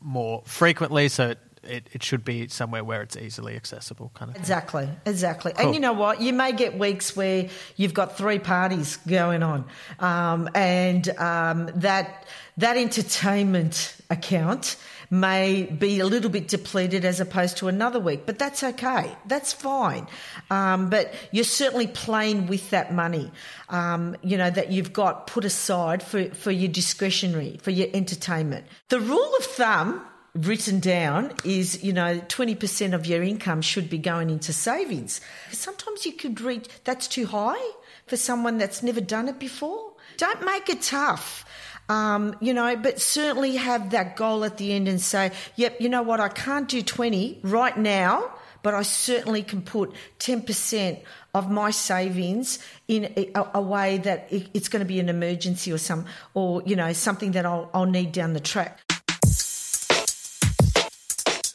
more 0.00 0.42
frequently. 0.44 1.08
So 1.08 1.30
it, 1.30 1.38
it, 1.62 1.88
it 1.92 2.02
should 2.02 2.24
be 2.24 2.48
somewhere 2.48 2.82
where 2.82 3.02
it's 3.02 3.16
easily 3.16 3.56
accessible, 3.56 4.10
kind 4.14 4.30
of. 4.30 4.34
thing. 4.34 4.40
Exactly, 4.42 4.88
exactly. 5.06 5.52
Cool. 5.52 5.66
And 5.66 5.74
you 5.74 5.80
know 5.80 5.92
what? 5.92 6.20
You 6.20 6.32
may 6.32 6.52
get 6.52 6.78
weeks 6.78 7.16
where 7.16 7.48
you've 7.76 7.94
got 7.94 8.16
three 8.16 8.38
parties 8.38 8.96
going 9.06 9.42
on, 9.42 9.64
um, 9.98 10.48
and 10.54 11.08
um, 11.18 11.70
that 11.76 12.26
that 12.56 12.76
entertainment 12.76 13.96
account 14.10 14.76
may 15.10 15.64
be 15.64 15.98
a 15.98 16.06
little 16.06 16.30
bit 16.30 16.46
depleted 16.46 17.04
as 17.04 17.18
opposed 17.18 17.56
to 17.56 17.66
another 17.68 17.98
week, 17.98 18.26
but 18.26 18.38
that's 18.38 18.62
okay. 18.62 19.12
That's 19.26 19.52
fine. 19.52 20.06
Um, 20.50 20.88
but 20.88 21.12
you're 21.32 21.42
certainly 21.42 21.88
playing 21.88 22.46
with 22.46 22.70
that 22.70 22.94
money, 22.94 23.32
um, 23.70 24.16
you 24.22 24.38
know, 24.38 24.50
that 24.50 24.70
you've 24.70 24.92
got 24.92 25.26
put 25.26 25.44
aside 25.44 26.02
for, 26.02 26.26
for 26.30 26.52
your 26.52 26.70
discretionary, 26.70 27.58
for 27.60 27.72
your 27.72 27.88
entertainment. 27.92 28.66
The 28.88 29.00
rule 29.00 29.34
of 29.38 29.44
thumb 29.44 30.06
written 30.34 30.80
down 30.80 31.32
is, 31.44 31.82
you 31.82 31.92
know, 31.92 32.20
20% 32.20 32.94
of 32.94 33.06
your 33.06 33.22
income 33.22 33.62
should 33.62 33.90
be 33.90 33.98
going 33.98 34.30
into 34.30 34.52
savings. 34.52 35.20
Sometimes 35.50 36.06
you 36.06 36.12
could 36.12 36.40
read 36.40 36.68
that's 36.84 37.08
too 37.08 37.26
high 37.26 37.70
for 38.06 38.16
someone 38.16 38.58
that's 38.58 38.82
never 38.82 39.00
done 39.00 39.28
it 39.28 39.38
before. 39.38 39.92
Don't 40.16 40.44
make 40.44 40.68
it 40.68 40.82
tough. 40.82 41.44
Um, 41.88 42.36
you 42.40 42.54
know, 42.54 42.76
but 42.76 43.00
certainly 43.00 43.56
have 43.56 43.90
that 43.90 44.14
goal 44.14 44.44
at 44.44 44.58
the 44.58 44.72
end 44.72 44.86
and 44.86 45.00
say, 45.00 45.32
yep, 45.56 45.80
you 45.80 45.88
know 45.88 46.02
what, 46.02 46.20
I 46.20 46.28
can't 46.28 46.68
do 46.68 46.82
20 46.82 47.40
right 47.42 47.76
now, 47.76 48.32
but 48.62 48.74
I 48.74 48.82
certainly 48.82 49.42
can 49.42 49.62
put 49.62 49.92
10% 50.20 51.00
of 51.34 51.50
my 51.50 51.72
savings 51.72 52.60
in 52.86 53.12
a, 53.16 53.44
a 53.54 53.60
way 53.60 53.98
that 53.98 54.28
it, 54.32 54.48
it's 54.54 54.68
going 54.68 54.80
to 54.80 54.86
be 54.86 55.00
an 55.00 55.08
emergency 55.08 55.72
or 55.72 55.78
some, 55.78 56.04
or, 56.34 56.62
you 56.64 56.76
know, 56.76 56.92
something 56.92 57.32
that 57.32 57.44
I'll, 57.44 57.68
I'll 57.74 57.86
need 57.86 58.12
down 58.12 58.34
the 58.34 58.40
track. 58.40 58.78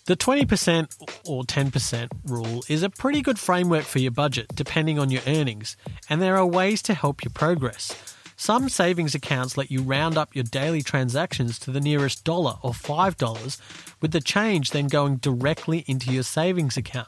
The 0.06 0.16
20% 0.16 1.24
or 1.28 1.44
10% 1.46 2.08
rule 2.26 2.64
is 2.70 2.84
a 2.84 2.92
pretty 2.92 3.24
good 3.24 3.40
framework 3.40 3.86
for 3.86 3.98
your 3.98 4.12
budget, 4.12 4.46
depending 4.54 5.00
on 5.00 5.10
your 5.10 5.24
earnings, 5.26 5.76
and 6.08 6.22
there 6.22 6.38
are 6.38 6.46
ways 6.46 6.84
to 6.84 6.94
help 6.94 7.24
you 7.24 7.32
progress. 7.32 8.16
Some 8.38 8.70
savings 8.70 9.16
accounts 9.16 9.58
let 9.58 9.72
you 9.72 9.82
round 9.82 10.16
up 10.16 10.36
your 10.36 10.44
daily 10.44 10.84
transactions 10.84 11.58
to 11.58 11.72
the 11.72 11.82
nearest 11.82 12.24
dollar 12.24 12.54
or 12.62 12.70
$5, 12.70 13.60
with 14.00 14.12
the 14.12 14.22
change 14.22 14.70
then 14.70 14.90
going 14.90 15.16
directly 15.16 15.84
into 15.88 16.12
your 16.14 16.22
savings 16.22 16.78
account. 16.78 17.08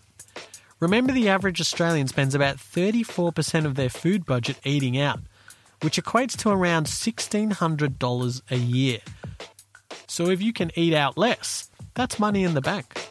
Remember, 0.80 1.14
the 1.14 1.30
average 1.30 1.62
Australian 1.62 2.08
spends 2.08 2.34
about 2.34 2.58
34% 2.58 3.66
of 3.66 3.76
their 3.76 3.90
food 3.90 4.26
budget 4.26 4.58
eating 4.64 4.98
out, 4.98 5.20
which 5.84 6.02
equates 6.02 6.36
to 6.38 6.50
around 6.50 6.88
$1,600 6.88 8.42
a 8.50 8.58
year. 8.58 9.00
So 10.08 10.32
if 10.32 10.42
you 10.42 10.52
can 10.52 10.72
eat 10.74 10.96
out 10.96 11.16
less, 11.16 11.67
that's 11.98 12.20
money 12.20 12.44
in 12.44 12.54
the 12.54 12.62
bank. 12.62 13.10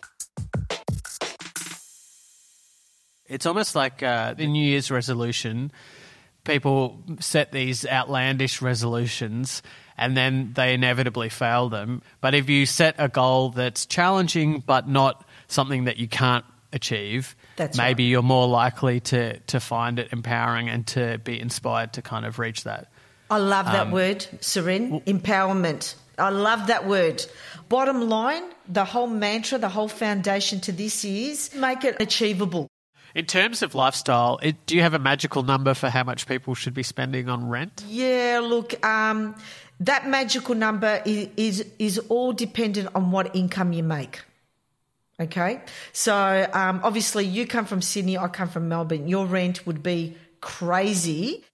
It's 3.29 3.45
almost 3.45 3.75
like 3.75 4.03
uh, 4.03 4.35
the 4.35 4.47
New 4.47 4.65
Year's 4.65 4.91
resolution. 4.91 5.73
People 6.45 7.03
set 7.19 7.51
these 7.51 7.85
outlandish 7.85 8.63
resolutions 8.63 9.63
and 9.99 10.17
then 10.17 10.53
they 10.55 10.75
inevitably 10.75 11.29
fail 11.29 11.69
them. 11.69 12.03
But 12.21 12.37
if 12.37 12.49
you 12.49 12.65
set 12.67 12.95
a 12.99 13.09
goal 13.09 13.51
that's 13.51 13.85
challenging 13.87 14.63
but 14.65 14.89
not 14.89 15.27
something 15.49 15.85
that 15.85 15.97
you 15.97 16.07
can't 16.07 16.45
achieve, 16.73 17.35
That's 17.57 17.77
maybe 17.77 18.05
you're 18.05 18.23
more 18.23 18.47
likely 18.47 19.01
to, 19.01 19.41
to 19.41 19.59
find 19.59 19.99
it 19.99 20.13
empowering 20.13 20.69
and 20.69 20.87
to 20.89 21.19
be 21.19 21.41
inspired 21.41 21.95
to 21.95 22.03
kind 22.03 22.25
of 22.25 22.39
reach 22.39 22.63
that. 22.63 22.87
I 23.29 23.39
love 23.39 23.67
that 23.67 23.89
Um, 23.89 23.91
word, 23.91 24.19
Suren. 24.41 25.03
Empowerment. 25.05 25.97
I 26.19 26.31
love 26.31 26.69
that 26.69 26.87
word. 26.87 27.25
Bottom 27.69 28.09
line, 28.09 28.45
the 28.69 28.85
whole 28.85 29.07
mantra, 29.07 29.59
the 29.59 29.69
whole 29.69 29.89
foundation 29.89 30.61
to 30.61 30.73
this 30.73 31.05
is 31.05 31.55
make 31.55 31.85
it 31.85 31.97
achievable. 32.01 32.69
In 33.15 33.25
terms 33.25 33.63
of 33.63 33.75
lifestyle, 33.75 34.39
it, 34.43 34.67
do 34.67 34.77
you 34.77 34.83
have 34.83 34.95
a 34.95 34.99
magical 34.99 35.43
number 35.43 35.73
for 35.75 35.89
how 35.89 36.05
much 36.05 36.27
people 36.27 36.55
should 36.55 36.75
be 36.75 36.83
spending 36.83 37.29
on 37.29 37.49
rent? 37.49 37.83
Yeah, 37.89 38.41
look, 38.43 38.85
um, 38.85 39.35
That 39.81 40.09
magical 40.09 40.55
number 40.55 41.03
is, 41.05 41.29
is, 41.37 41.67
is 41.79 41.99
all 42.09 42.33
dependent 42.33 42.89
on 42.95 43.11
what 43.11 43.35
income 43.37 43.73
you 43.73 43.83
make. 43.83 44.23
Okay. 45.21 45.61
So 45.93 46.15
um, 46.53 46.81
obviously, 46.83 47.25
you 47.25 47.47
come 47.47 47.67
from 47.67 47.83
Sydney, 47.83 48.17
I 48.19 48.29
come 48.29 48.49
from 48.49 48.69
Melbourne. 48.69 49.09
Your 49.09 49.27
rent 49.27 49.67
would 49.67 49.83
be 49.83 50.17
crazy. 50.41 51.45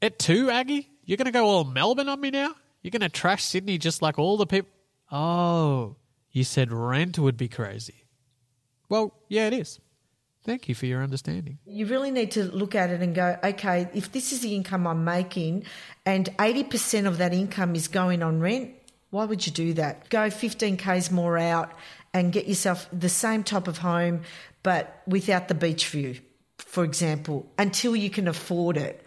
It 0.00 0.18
too, 0.18 0.50
Aggie? 0.50 0.88
You're 1.04 1.16
going 1.16 1.26
to 1.26 1.32
go 1.32 1.46
all 1.46 1.64
Melbourne 1.64 2.08
on 2.08 2.20
me 2.20 2.30
now? 2.30 2.54
You're 2.82 2.90
going 2.90 3.00
to 3.02 3.08
trash 3.08 3.44
Sydney 3.44 3.78
just 3.78 4.02
like 4.02 4.18
all 4.18 4.36
the 4.36 4.46
people. 4.46 4.70
Oh, 5.10 5.96
you 6.30 6.44
said 6.44 6.72
rent 6.72 7.18
would 7.18 7.36
be 7.36 7.48
crazy. 7.48 8.04
Well, 8.88 9.14
yeah, 9.28 9.46
it 9.46 9.52
is. 9.52 9.80
Thank 10.44 10.68
you 10.68 10.74
for 10.74 10.86
your 10.86 11.02
understanding. 11.02 11.58
You 11.66 11.86
really 11.86 12.10
need 12.10 12.30
to 12.32 12.44
look 12.44 12.74
at 12.74 12.90
it 12.90 13.02
and 13.02 13.14
go, 13.14 13.36
okay, 13.44 13.88
if 13.92 14.12
this 14.12 14.32
is 14.32 14.40
the 14.40 14.54
income 14.54 14.86
I'm 14.86 15.04
making 15.04 15.64
and 16.06 16.28
80% 16.38 17.06
of 17.06 17.18
that 17.18 17.34
income 17.34 17.74
is 17.74 17.88
going 17.88 18.22
on 18.22 18.40
rent, 18.40 18.70
why 19.10 19.24
would 19.24 19.46
you 19.46 19.52
do 19.52 19.74
that? 19.74 20.08
Go 20.08 20.28
15Ks 20.28 21.10
more 21.10 21.36
out 21.36 21.72
and 22.14 22.32
get 22.32 22.46
yourself 22.46 22.88
the 22.92 23.08
same 23.08 23.42
type 23.42 23.68
of 23.68 23.78
home, 23.78 24.22
but 24.62 25.02
without 25.06 25.48
the 25.48 25.54
beach 25.54 25.86
view, 25.88 26.18
for 26.56 26.84
example, 26.84 27.46
until 27.58 27.94
you 27.94 28.08
can 28.08 28.28
afford 28.28 28.76
it. 28.76 29.04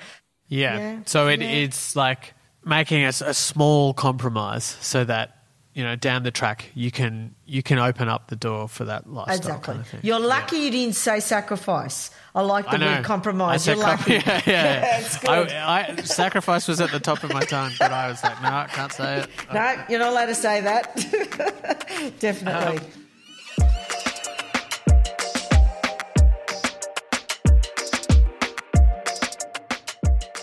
Yeah. 0.48 0.78
Yeah, 0.78 1.00
So 1.06 1.28
it, 1.28 1.42
yeah. 1.42 1.48
it's 1.48 1.96
like 1.96 2.34
making 2.64 3.04
a 3.04 3.12
small 3.14 3.94
compromise 3.94 4.64
so 4.82 5.04
that 5.04 5.38
you 5.74 5.84
know 5.84 5.96
down 5.96 6.24
the 6.24 6.32
track 6.32 6.66
you 6.76 6.92
can 6.92 7.34
you 7.46 7.64
can 7.64 7.80
open 7.80 8.10
up 8.10 8.28
the 8.28 8.36
door 8.36 8.68
for 8.68 8.86
that 8.86 9.10
lifestyle 9.10 9.38
Exactly. 9.38 9.74
kind 9.76 9.86
of. 9.94 10.04
You're 10.04 10.20
lucky 10.20 10.58
you 10.58 10.72
didn't 10.72 10.96
say 10.96 11.20
sacrifice. 11.22 12.12
I 12.36 12.42
like 12.42 12.70
the 12.70 12.78
I 12.78 12.98
word 12.98 13.06
compromise. 13.06 13.66
You're 13.68 13.76
com- 13.76 13.84
lucky. 13.84 14.14
yeah, 14.26 14.42
yeah. 14.46 15.08
I, 15.28 15.94
I, 15.98 16.02
sacrifice 16.02 16.68
was 16.68 16.80
at 16.82 16.92
the 16.92 17.00
top 17.00 17.24
of 17.24 17.34
my 17.34 17.42
tongue, 17.42 17.72
but 17.80 17.92
I 17.92 18.08
was 18.10 18.24
like, 18.24 18.42
no, 18.42 18.50
I 18.50 18.68
can't 18.68 18.92
say 18.92 19.20
it. 19.20 19.30
no, 19.54 19.84
you're 19.90 20.00
not 20.00 20.12
allowed 20.12 20.26
to 20.28 20.36
say 20.36 20.62
that. 20.62 21.78
Um, 22.02 22.12
Definitely. 22.20 22.80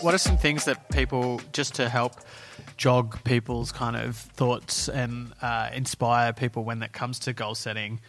What 0.01 0.13
are 0.13 0.19
some 0.19 0.37
things 0.37 0.65
that 0.65 0.89
people, 0.89 1.41
just 1.51 1.75
to 1.75 1.89
help 1.89 2.13
jog 2.77 3.21
people's 3.25 3.71
kind 3.73 3.97
of 3.97 4.15
thoughts 4.15 4.87
and 4.87 5.33
uh, 5.41 5.69
inspire 5.73 6.31
people 6.31 6.63
when 6.63 6.81
it 6.81 6.93
comes 6.93 7.19
to 7.19 7.33
goal 7.33 7.55
setting? 7.55 7.99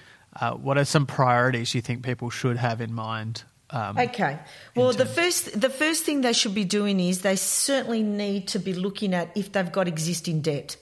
Uh, 0.40 0.52
what 0.52 0.78
are 0.78 0.84
some 0.84 1.06
priorities 1.06 1.74
you 1.74 1.80
think 1.80 2.04
people 2.04 2.30
should 2.30 2.56
have 2.56 2.80
in 2.80 2.92
mind? 2.92 3.42
Um, 3.70 3.98
Okay. 3.98 4.38
Well, 4.76 4.92
the 4.92 5.06
first 5.06 5.60
the 5.60 5.70
first 5.70 6.04
thing 6.04 6.20
they 6.20 6.32
should 6.32 6.54
be 6.54 6.64
doing 6.64 7.00
is 7.00 7.22
they 7.22 7.36
certainly 7.36 8.02
need 8.02 8.48
to 8.48 8.58
be 8.58 8.72
looking 8.72 9.14
at 9.14 9.36
if 9.36 9.52
they've 9.52 9.70
got 9.70 9.88
existing 9.88 10.42
debt. 10.42 10.76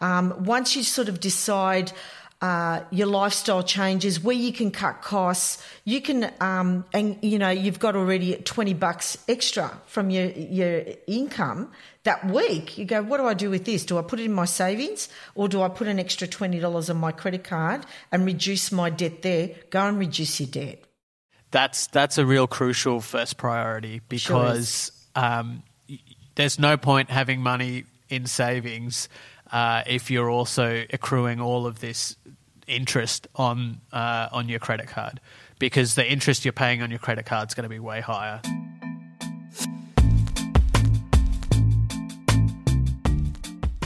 Um, 0.00 0.44
once 0.44 0.76
you 0.76 0.82
sort 0.82 1.08
of 1.08 1.20
decide 1.20 1.92
uh, 2.40 2.80
your 2.90 3.08
lifestyle 3.08 3.62
changes, 3.62 4.22
where 4.22 4.36
you 4.36 4.52
can 4.52 4.70
cut 4.70 5.02
costs, 5.02 5.62
you 5.84 6.00
can, 6.00 6.32
um, 6.40 6.84
and 6.92 7.18
you 7.20 7.38
know 7.38 7.50
you've 7.50 7.80
got 7.80 7.96
already 7.96 8.36
twenty 8.36 8.74
bucks 8.74 9.18
extra 9.28 9.70
from 9.86 10.10
your 10.10 10.26
your 10.26 10.84
income 11.06 11.72
that 12.04 12.24
week. 12.26 12.78
You 12.78 12.84
go, 12.84 13.02
what 13.02 13.16
do 13.16 13.26
I 13.26 13.34
do 13.34 13.50
with 13.50 13.64
this? 13.64 13.84
Do 13.84 13.98
I 13.98 14.02
put 14.02 14.20
it 14.20 14.24
in 14.24 14.32
my 14.32 14.44
savings, 14.44 15.08
or 15.34 15.48
do 15.48 15.62
I 15.62 15.68
put 15.68 15.88
an 15.88 15.98
extra 15.98 16.28
twenty 16.28 16.60
dollars 16.60 16.88
on 16.88 16.96
my 16.98 17.10
credit 17.12 17.42
card 17.42 17.84
and 18.12 18.24
reduce 18.24 18.70
my 18.70 18.88
debt 18.90 19.22
there? 19.22 19.50
Go 19.70 19.80
and 19.80 19.98
reduce 19.98 20.38
your 20.38 20.48
debt. 20.48 20.84
that's 21.50 21.86
that's 21.88 22.18
a 22.18 22.26
real 22.26 22.46
crucial 22.46 23.00
first 23.00 23.36
priority 23.36 24.00
because 24.08 24.92
um, 25.14 25.62
there's 26.34 26.58
no 26.58 26.76
point 26.76 27.10
having 27.10 27.40
money 27.40 27.84
in 28.08 28.26
savings 28.26 29.08
uh, 29.52 29.82
if 29.86 30.10
you're 30.10 30.30
also 30.30 30.84
accruing 30.92 31.40
all 31.40 31.66
of 31.66 31.80
this 31.80 32.16
interest 32.66 33.26
on 33.34 33.80
uh, 33.92 34.28
on 34.30 34.48
your 34.48 34.58
credit 34.58 34.86
card 34.86 35.20
because 35.58 35.94
the 35.94 36.10
interest 36.10 36.44
you're 36.44 36.52
paying 36.52 36.82
on 36.82 36.90
your 36.90 36.98
credit 36.98 37.26
card 37.26 37.48
is 37.48 37.54
going 37.54 37.64
to 37.64 37.68
be 37.68 37.78
way 37.78 38.00
higher. 38.00 38.40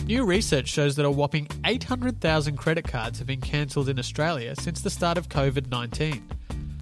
New 0.06 0.24
research 0.24 0.68
shows 0.68 0.96
that 0.96 1.06
a 1.06 1.10
whopping 1.10 1.48
800,000 1.64 2.56
credit 2.56 2.86
cards 2.86 3.18
have 3.18 3.26
been 3.26 3.40
cancelled 3.40 3.88
in 3.88 3.98
Australia 3.98 4.54
since 4.56 4.82
the 4.82 4.90
start 4.90 5.16
of 5.16 5.28
COVID 5.28 5.70
19, 5.70 6.22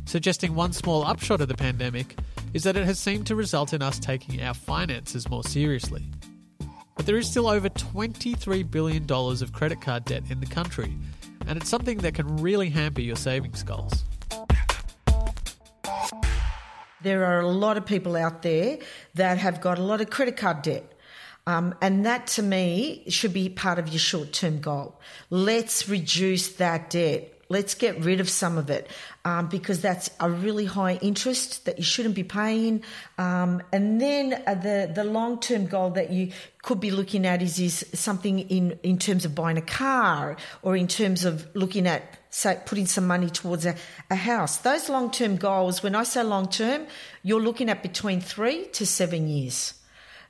suggesting 0.06 0.54
one 0.54 0.72
small 0.72 1.04
upshot 1.04 1.40
of 1.40 1.48
the 1.48 1.54
pandemic 1.54 2.16
is 2.54 2.64
that 2.64 2.76
it 2.76 2.84
has 2.84 2.98
seemed 2.98 3.26
to 3.26 3.36
result 3.36 3.72
in 3.72 3.82
us 3.82 3.98
taking 3.98 4.42
our 4.42 4.54
finances 4.54 5.28
more 5.28 5.44
seriously. 5.44 6.04
But 7.00 7.06
there 7.06 7.16
is 7.16 7.30
still 7.30 7.48
over 7.48 7.70
$23 7.70 8.70
billion 8.70 9.10
of 9.10 9.52
credit 9.54 9.80
card 9.80 10.04
debt 10.04 10.24
in 10.28 10.38
the 10.38 10.44
country, 10.44 10.94
and 11.46 11.56
it's 11.56 11.70
something 11.70 11.96
that 12.00 12.12
can 12.12 12.42
really 12.42 12.68
hamper 12.68 13.00
your 13.00 13.16
savings 13.16 13.62
goals. 13.62 14.04
There 17.00 17.24
are 17.24 17.40
a 17.40 17.48
lot 17.48 17.78
of 17.78 17.86
people 17.86 18.16
out 18.16 18.42
there 18.42 18.80
that 19.14 19.38
have 19.38 19.62
got 19.62 19.78
a 19.78 19.82
lot 19.82 20.02
of 20.02 20.10
credit 20.10 20.36
card 20.36 20.60
debt. 20.60 20.92
Um, 21.46 21.74
and 21.80 22.04
that 22.04 22.26
to 22.26 22.42
me 22.42 23.04
should 23.08 23.32
be 23.32 23.48
part 23.48 23.78
of 23.78 23.88
your 23.88 23.98
short 23.98 24.34
term 24.34 24.60
goal. 24.60 25.00
Let's 25.30 25.88
reduce 25.88 26.48
that 26.56 26.90
debt. 26.90 27.29
Let's 27.50 27.74
get 27.74 28.04
rid 28.04 28.20
of 28.20 28.30
some 28.30 28.58
of 28.58 28.70
it 28.70 28.88
um, 29.24 29.48
because 29.48 29.80
that's 29.80 30.08
a 30.20 30.30
really 30.30 30.66
high 30.66 30.94
interest 31.02 31.64
that 31.64 31.78
you 31.78 31.84
shouldn't 31.84 32.14
be 32.14 32.22
paying. 32.22 32.84
Um, 33.18 33.60
and 33.72 34.00
then 34.00 34.42
uh, 34.46 34.54
the 34.54 34.90
the 34.94 35.02
long 35.02 35.40
term 35.40 35.66
goal 35.66 35.90
that 35.90 36.10
you 36.10 36.30
could 36.62 36.78
be 36.78 36.92
looking 36.92 37.26
at 37.26 37.42
is 37.42 37.58
is 37.58 37.84
something 37.92 38.38
in 38.38 38.78
in 38.84 38.98
terms 38.98 39.24
of 39.24 39.34
buying 39.34 39.58
a 39.58 39.62
car 39.62 40.36
or 40.62 40.76
in 40.76 40.86
terms 40.86 41.24
of 41.24 41.46
looking 41.56 41.88
at 41.88 42.02
say 42.30 42.56
putting 42.64 42.86
some 42.86 43.08
money 43.08 43.28
towards 43.28 43.66
a, 43.66 43.74
a 44.10 44.14
house. 44.14 44.58
Those 44.58 44.88
long 44.88 45.10
term 45.10 45.36
goals. 45.36 45.82
When 45.82 45.96
I 45.96 46.04
say 46.04 46.22
long 46.22 46.48
term, 46.48 46.86
you're 47.24 47.42
looking 47.42 47.68
at 47.68 47.82
between 47.82 48.20
three 48.20 48.66
to 48.66 48.86
seven 48.86 49.26
years. 49.26 49.74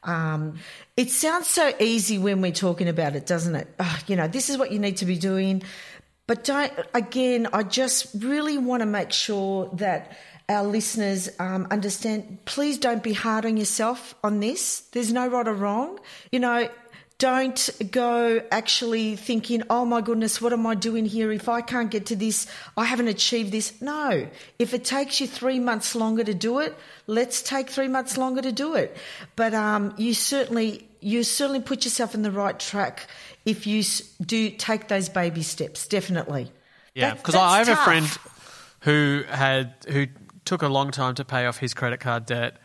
Um, 0.03 0.59
it 0.97 1.11
sounds 1.11 1.47
so 1.47 1.73
easy 1.79 2.19
when 2.19 2.41
we're 2.41 2.53
talking 2.53 2.89
about 2.89 3.17
it, 3.17 3.27
doesn't 3.27 3.55
it? 3.55 3.69
Ah, 3.79 4.01
you 4.07 4.17
know, 4.17 4.29
this 4.29 4.49
is 4.49 4.57
what 4.57 4.73
you 4.73 4.79
need 4.79 4.97
to 4.99 5.05
be 5.05 5.17
doing. 5.17 5.63
But 6.31 6.49
again, 6.95 7.49
I 7.53 7.65
just 7.65 8.07
really 8.17 8.57
want 8.57 8.83
to 8.83 8.87
make 8.87 9.11
sure 9.11 9.69
that 9.73 10.17
our 10.49 10.63
listeners 10.63 11.29
um, 11.41 11.67
understand 11.73 12.45
please 12.45 12.79
don't 12.79 13.03
be 13.03 13.15
hard 13.15 13.45
on 13.45 13.57
yourself 13.57 14.15
on 14.23 14.39
this. 14.39 14.83
There's 14.93 15.13
no 15.13 15.27
right 15.27 15.49
or 15.49 15.55
wrong. 15.55 15.99
You 16.31 16.39
know, 16.39 16.69
don't 17.21 17.69
go 17.91 18.43
actually 18.51 19.15
thinking, 19.15 19.63
oh 19.69 19.85
my 19.85 20.01
goodness, 20.01 20.41
what 20.41 20.55
am 20.55 20.67
I 20.67 20.75
doing 20.75 21.05
here? 21.05 21.31
If 21.31 21.51
I 21.51 21.61
can't 21.61 21.91
get 21.91 22.07
to 22.07 22.17
this, 22.17 22.47
I 22.79 22.87
haven't 22.87 23.09
achieved 23.09 23.53
this. 23.53 23.79
No. 23.83 24.27
If 24.59 24.73
it 24.73 24.85
takes 24.87 25.21
you 25.21 25.27
three 25.27 25.61
months 25.61 25.95
longer 25.95 26.25
to 26.25 26.33
do 26.33 26.61
it, 26.61 26.75
let's 27.07 27.43
take 27.43 27.69
three 27.69 27.89
months 27.89 28.17
longer 28.17 28.41
to 28.41 28.53
do 28.53 28.75
it. 28.75 28.97
But 29.37 29.53
um, 29.53 29.93
you 29.99 30.15
certainly 30.15 30.89
you 31.01 31.23
certainly 31.23 31.61
put 31.61 31.85
yourself 31.85 32.15
in 32.15 32.23
the 32.23 32.31
right 32.31 32.59
track 32.59 33.07
if 33.45 33.67
you 33.67 33.83
do 34.25 34.49
take 34.51 34.89
those 34.89 35.11
baby 35.11 35.43
steps. 35.43 35.87
Definitely. 35.87 36.51
Yeah, 36.95 37.11
That- 37.11 37.19
because 37.19 37.35
I 37.35 37.59
have 37.59 37.67
that's 37.67 37.81
a 37.81 37.85
friend 37.85 38.19
who 38.81 39.25
had 39.29 39.75
who 39.91 40.07
took 40.47 40.63
a 40.63 40.69
long 40.69 40.91
time 40.91 41.15
to 41.17 41.25
pay 41.27 41.45
off 41.45 41.59
his 41.59 41.75
credit 41.75 42.01
card 42.01 42.25
debt, 42.25 42.57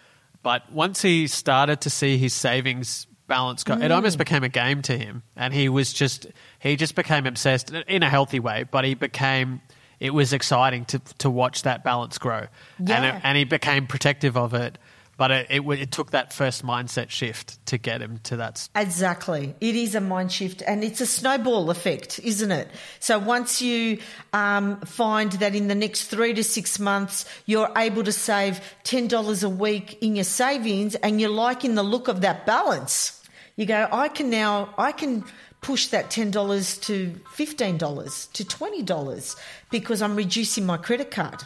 but 0.44 0.72
once 0.72 1.02
he 1.02 1.28
started 1.28 1.82
to 1.82 1.90
see 1.90 2.18
his 2.18 2.34
savings 2.34 3.06
balance 3.28 3.64
go, 3.64 3.74
it 3.74 3.80
Mm. 3.80 3.96
almost 3.96 4.18
became 4.18 4.44
a 4.44 4.50
game 4.50 4.82
to 4.84 4.98
him, 4.98 5.24
and 5.36 5.54
he 5.54 5.70
was 5.70 5.94
just 5.94 6.28
he 6.60 6.76
just 6.76 6.96
became 6.96 7.26
obsessed 7.26 7.72
in 7.72 8.04
a 8.04 8.10
healthy 8.10 8.40
way, 8.40 8.64
but 8.70 8.86
he 8.86 8.94
became. 8.94 9.62
It 10.00 10.14
was 10.14 10.34
exciting 10.34 10.86
to 10.86 11.00
to 11.20 11.30
watch 11.30 11.62
that 11.64 11.84
balance 11.84 12.18
grow, 12.18 12.48
and 12.80 13.06
it, 13.06 13.16
and 13.24 13.38
he 13.38 13.46
became 13.46 13.88
protective 13.88 14.36
of 14.38 14.54
it. 14.54 14.78
But 15.18 15.32
it, 15.32 15.48
it 15.50 15.62
it 15.80 15.92
took 15.92 16.12
that 16.12 16.34
first 16.34 16.66
mindset 16.66 17.10
shift 17.10 17.66
to 17.68 17.78
get 17.78 18.02
him 18.02 18.20
to 18.24 18.38
that. 18.38 18.68
Exactly. 18.76 19.56
It 19.62 19.76
is 19.76 19.96
a 19.96 20.02
mind 20.02 20.32
shift 20.32 20.62
and 20.68 20.84
it's 20.84 21.00
a 21.00 21.06
snowball 21.06 21.70
effect, 21.70 22.20
isn't 22.20 22.52
it? 22.52 22.70
So 23.00 23.18
once 23.18 23.62
you 23.62 24.00
um, 24.34 24.82
find 24.82 25.32
that 25.34 25.56
in 25.56 25.70
the 25.70 25.76
next 25.76 26.06
three 26.06 26.34
to 26.34 26.44
six 26.44 26.80
months, 26.80 27.26
you're 27.46 27.72
able 27.78 28.04
to 28.04 28.12
save 28.12 28.60
$10 28.84 29.44
a 29.44 29.50
week 29.50 29.98
in 30.02 30.16
your 30.16 30.26
savings 30.26 30.96
and 30.96 31.22
you're 31.22 31.30
liking 31.30 31.76
the 31.76 31.84
look 31.84 32.10
of 32.10 32.22
that 32.22 32.46
balance, 32.46 33.24
you 33.56 33.66
go, 33.66 33.88
I 33.92 34.10
can 34.10 34.30
now, 34.30 34.74
I 34.78 34.92
can 34.92 35.24
push 35.62 35.88
that 35.88 36.10
$10 36.10 36.82
to 36.84 37.20
$15 37.36 38.32
to 38.34 38.44
$20 38.44 39.36
because 39.72 40.02
I'm 40.02 40.16
reducing 40.16 40.66
my 40.66 40.78
credit 40.78 41.10
card. 41.10 41.42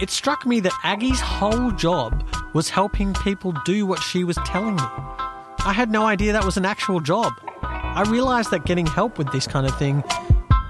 It 0.00 0.10
struck 0.10 0.44
me 0.44 0.58
that 0.60 0.72
Aggie's 0.82 1.20
whole 1.20 1.70
job 1.70 2.28
was 2.52 2.68
helping 2.68 3.14
people 3.14 3.54
do 3.64 3.86
what 3.86 4.00
she 4.00 4.24
was 4.24 4.36
telling 4.44 4.74
me. 4.74 4.82
I 4.82 5.72
had 5.72 5.90
no 5.90 6.04
idea 6.06 6.32
that 6.32 6.44
was 6.44 6.56
an 6.56 6.64
actual 6.64 6.98
job. 6.98 7.32
I 7.62 8.02
realised 8.08 8.50
that 8.50 8.64
getting 8.64 8.86
help 8.86 9.18
with 9.18 9.30
this 9.30 9.46
kind 9.46 9.66
of 9.66 9.78
thing 9.78 10.02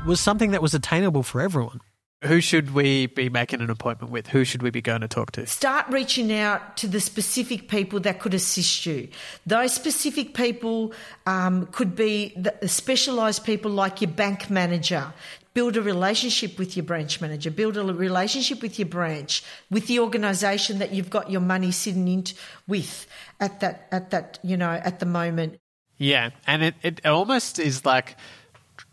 was 0.07 0.21
something 0.21 0.51
that 0.51 0.61
was 0.61 0.75
attainable 0.75 1.23
for 1.23 1.41
everyone. 1.41 1.81
Who 2.25 2.41
should 2.41 2.75
we 2.75 3.07
be 3.07 3.29
making 3.31 3.61
an 3.61 3.71
appointment 3.71 4.13
with? 4.13 4.27
Who 4.29 4.45
should 4.45 4.63
we 4.63 4.71
be 4.71 4.83
going 4.83 5.01
to 5.01 5.09
talk 5.09 5.33
to? 5.33 5.47
Start 5.47 5.87
reaching 5.89 6.33
out 6.33 6.77
to 6.79 6.87
the 6.87 7.01
specific 7.01 7.69
people 7.69 8.01
that 8.01 8.21
could 8.21 8.35
assist 8.35 8.85
you. 8.85 9.09
Those 9.47 9.75
specific 9.75 10.35
people 10.35 10.93
um, 11.27 11.67
could 11.67 11.95
be 11.95 12.33
the 12.37 12.69
specialised 12.69 13.45
people 13.45 13.71
like 13.71 14.01
your 14.01 14.11
bank 14.11 14.49
manager. 14.49 15.13
Build 15.55 15.77
a 15.77 15.83
relationship 15.83 16.59
with 16.59 16.77
your 16.77 16.85
branch 16.85 17.21
manager. 17.21 17.51
Build 17.51 17.77
a 17.77 17.85
relationship 17.85 18.61
with 18.61 18.79
your 18.79 18.89
branch, 18.89 19.43
with 19.71 19.87
the 19.87 20.01
organisation 20.01 20.81
that 20.81 20.93
you've 20.93 21.11
got 21.11 21.31
your 21.31 21.41
money 21.41 21.71
sitting 21.71 22.09
in 22.09 22.25
with 22.67 23.07
at 23.39 23.61
that 23.61 23.87
at 23.93 24.11
that 24.11 24.39
you 24.43 24.57
know 24.57 24.71
at 24.71 24.99
the 24.99 25.07
moment. 25.07 25.59
Yeah, 25.97 26.31
and 26.47 26.65
it, 26.65 26.75
it 26.83 27.07
almost 27.07 27.59
is 27.59 27.85
like 27.85 28.17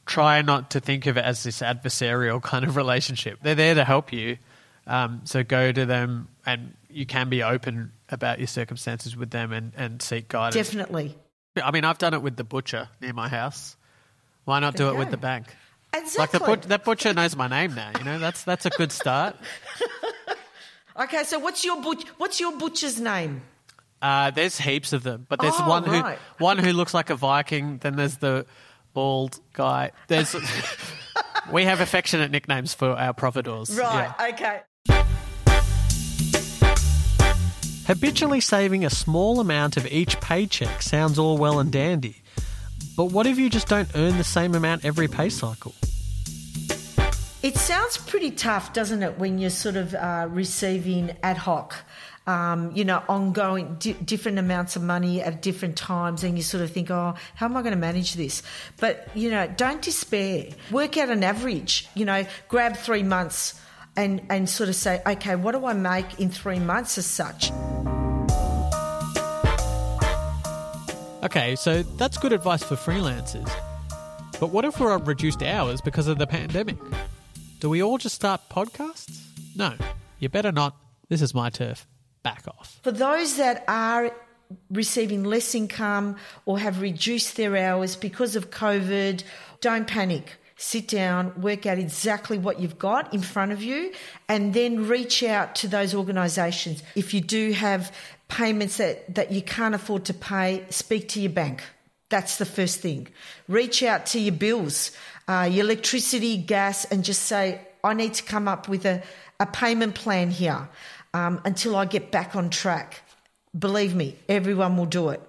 try 0.06 0.42
not 0.42 0.72
to 0.72 0.80
think 0.80 1.08
of 1.08 1.18
it 1.18 1.26
as 1.26 1.44
this 1.44 1.62
adversarial 1.62 2.42
kind 2.42 2.66
of 2.66 2.76
relationship. 2.76 3.40
They're 3.42 3.56
there 3.56 3.76
to 3.76 3.84
help 3.84 4.14
you. 4.14 4.38
Um, 4.88 5.22
so 5.24 5.44
go 5.44 5.72
to 5.72 5.86
them 5.86 6.28
and 6.46 6.76
you 6.90 7.06
can 7.06 7.30
be 7.30 7.44
open 7.44 7.92
about 8.10 8.40
your 8.40 8.48
circumstances 8.48 9.16
with 9.16 9.30
them 9.32 9.52
and, 9.54 9.72
and 9.78 10.02
seek 10.02 10.28
guidance. 10.28 10.56
Definitely. 10.56 11.16
I 11.62 11.72
mean, 11.72 11.86
I've 11.86 11.98
done 11.98 12.14
it 12.14 12.22
with 12.22 12.36
the 12.36 12.44
butcher 12.44 12.90
near 13.00 13.14
my 13.14 13.30
house. 13.30 13.76
Why 14.46 14.60
not 14.60 14.76
do 14.76 14.90
it 14.90 14.94
you 14.94 14.98
with 14.98 15.12
the 15.12 15.18
bank? 15.18 15.56
Exactly. 15.94 16.20
Like 16.20 16.32
the 16.32 16.40
but- 16.40 16.70
that 16.70 16.84
butcher 16.86 17.14
knows 17.14 17.36
my 17.36 17.48
name 17.48 17.76
now. 17.76 17.92
You 17.98 18.04
know, 18.06 18.20
that's 18.20 18.44
that's 18.44 18.66
a 18.66 18.70
good 18.72 18.92
start. 18.92 19.36
Okay, 21.00 21.24
so 21.24 21.40
what's 21.40 21.64
your 21.64 21.82
butch- 21.82 22.06
what's 22.18 22.40
your 22.42 22.58
butcher's 22.58 23.00
name? 23.00 23.42
Uh, 24.02 24.30
there's 24.30 24.58
heaps 24.58 24.92
of 24.92 25.04
them, 25.04 25.26
but 25.30 25.40
there's 25.40 25.54
Oh, 25.58 25.68
one 25.68 25.86
right. 25.86 26.18
who 26.38 26.44
one 26.44 26.58
who 26.58 26.74
looks 26.74 26.94
like 26.94 27.10
a 27.10 27.16
Viking. 27.16 27.78
Then 27.78 27.96
there's 27.96 28.18
the 28.18 28.46
bald 28.94 29.40
guy. 29.54 29.92
There's 30.10 30.36
we 31.52 31.64
have 31.64 31.80
affectionate 31.80 32.30
nicknames 32.30 32.74
for 32.74 32.90
our 32.90 33.14
providores. 33.14 33.76
Right. 33.80 34.14
Yeah. 34.20 34.28
Okay. 34.34 34.62
Habitually 37.88 38.42
saving 38.42 38.86
a 38.86 38.90
small 38.90 39.40
amount 39.40 39.78
of 39.78 39.88
each 39.88 40.20
paycheck 40.20 40.82
sounds 40.82 41.18
all 41.18 41.38
well 41.38 41.60
and 41.60 41.72
dandy, 41.72 42.22
but 42.96 43.06
what 43.06 43.26
if 43.28 43.38
you 43.38 43.50
just 43.50 43.68
don't 43.68 43.90
earn 43.96 44.18
the 44.18 44.24
same 44.24 44.56
amount 44.56 44.86
every 44.86 45.08
pay 45.08 45.30
cycle? 45.30 45.74
It 47.44 47.58
sounds 47.58 47.98
pretty 47.98 48.30
tough, 48.30 48.72
doesn't 48.72 49.02
it, 49.02 49.18
when 49.18 49.40
you're 49.40 49.50
sort 49.50 49.76
of 49.76 49.96
uh, 49.96 50.28
receiving 50.30 51.12
ad 51.24 51.38
hoc, 51.38 51.76
um, 52.28 52.72
you 52.76 52.86
know, 52.86 53.02
ongoing 53.10 53.78
di- 53.80 53.94
different 53.94 54.38
amounts 54.38 54.76
of 54.76 54.84
money 54.84 55.24
at 55.24 55.42
different 55.42 55.76
times, 55.76 56.24
and 56.24 56.38
you 56.38 56.44
sort 56.44 56.64
of 56.64 56.70
think, 56.70 56.92
oh, 56.92 57.16
how 57.34 57.48
am 57.48 57.58
I 57.58 57.64
going 57.64 57.74
to 57.74 57.80
manage 57.80 58.14
this? 58.14 58.44
But, 58.78 59.10
you 59.16 59.32
know, 59.32 59.48
don't 59.58 59.82
despair. 59.82 60.50
Work 60.70 60.98
out 60.98 61.10
an 61.10 61.24
average, 61.24 61.88
you 61.96 62.06
know, 62.06 62.28
grab 62.48 62.78
three 62.78 63.04
months 63.04 63.60
and, 63.96 64.22
and 64.30 64.48
sort 64.48 64.70
of 64.70 64.76
say, 64.76 65.02
okay, 65.08 65.36
what 65.36 65.54
do 65.54 65.66
I 65.66 65.74
make 65.74 66.20
in 66.20 66.30
three 66.30 66.60
months 66.60 67.00
as 67.00 67.08
such? 67.08 67.52
Okay, 71.24 71.56
so 71.56 71.84
that's 71.84 72.18
good 72.18 72.34
advice 72.34 72.64
for 72.64 72.76
freelancers. 72.76 73.50
But 74.40 74.48
what 74.48 74.66
if 74.66 74.80
we're 74.80 74.92
on 74.92 75.04
reduced 75.06 75.44
hours 75.44 75.80
because 75.80 76.08
of 76.08 76.18
the 76.18 76.26
pandemic? 76.26 76.78
Do 77.60 77.70
we 77.70 77.84
all 77.84 78.00
just 78.00 78.16
start 78.16 78.42
podcasts? 78.50 79.24
No, 79.56 79.76
you 80.18 80.30
better 80.30 80.52
not. 80.52 80.76
This 81.10 81.22
is 81.22 81.36
my 81.36 81.52
turf. 81.52 81.86
Back 82.24 82.46
off. 82.48 82.80
For 82.82 82.92
those 82.92 83.38
that 83.38 83.64
are 83.68 84.12
receiving 84.72 85.24
less 85.24 85.54
income 85.54 86.16
or 86.48 86.58
have 86.58 86.82
reduced 86.82 87.38
their 87.38 87.56
hours 87.56 87.96
because 87.96 88.36
of 88.36 88.50
COVID, 88.50 89.24
don't 89.60 89.88
panic. 89.88 90.38
Sit 90.64 90.88
down, 90.90 91.42
work 91.42 91.66
out 91.66 91.80
exactly 91.80 92.38
what 92.38 92.60
you've 92.60 92.78
got 92.78 93.12
in 93.16 93.22
front 93.24 93.52
of 93.52 93.64
you, 93.64 93.92
and 94.30 94.54
then 94.54 94.88
reach 94.88 95.24
out 95.24 95.56
to 95.56 95.68
those 95.68 95.96
organisations. 95.96 96.84
If 96.94 97.16
you 97.16 97.20
do 97.22 97.52
have 97.54 97.92
payments 98.28 98.78
that, 98.78 99.16
that 99.16 99.32
you 99.32 99.42
can't 99.42 99.74
afford 99.74 100.06
to 100.06 100.14
pay, 100.14 100.64
speak 100.70 101.10
to 101.10 101.20
your 101.20 101.32
bank. 101.32 101.64
That's 102.10 102.38
the 102.38 102.46
first 102.46 102.80
thing. 102.80 103.08
Reach 103.48 103.82
out 103.82 104.06
to 104.08 104.20
your 104.20 104.36
bills, 104.36 104.92
uh, 105.28 105.50
your 105.52 105.66
electricity, 105.66 106.38
gas, 106.38 106.86
and 106.86 107.04
just 107.04 107.24
say, 107.24 107.60
I 107.84 107.96
need 107.96 108.14
to 108.14 108.24
come 108.24 108.48
up 108.48 108.70
with 108.70 108.86
a, 108.86 109.02
a 109.40 109.48
payment 109.48 109.96
plan 109.96 110.30
here 110.30 110.70
um, 111.16 111.42
until 111.44 111.76
I 111.76 111.86
get 111.86 112.12
back 112.12 112.36
on 112.36 112.52
track. 112.52 113.02
Believe 113.58 113.96
me, 113.96 114.16
everyone 114.30 114.78
will 114.78 114.86
do 114.86 115.10
it 115.10 115.22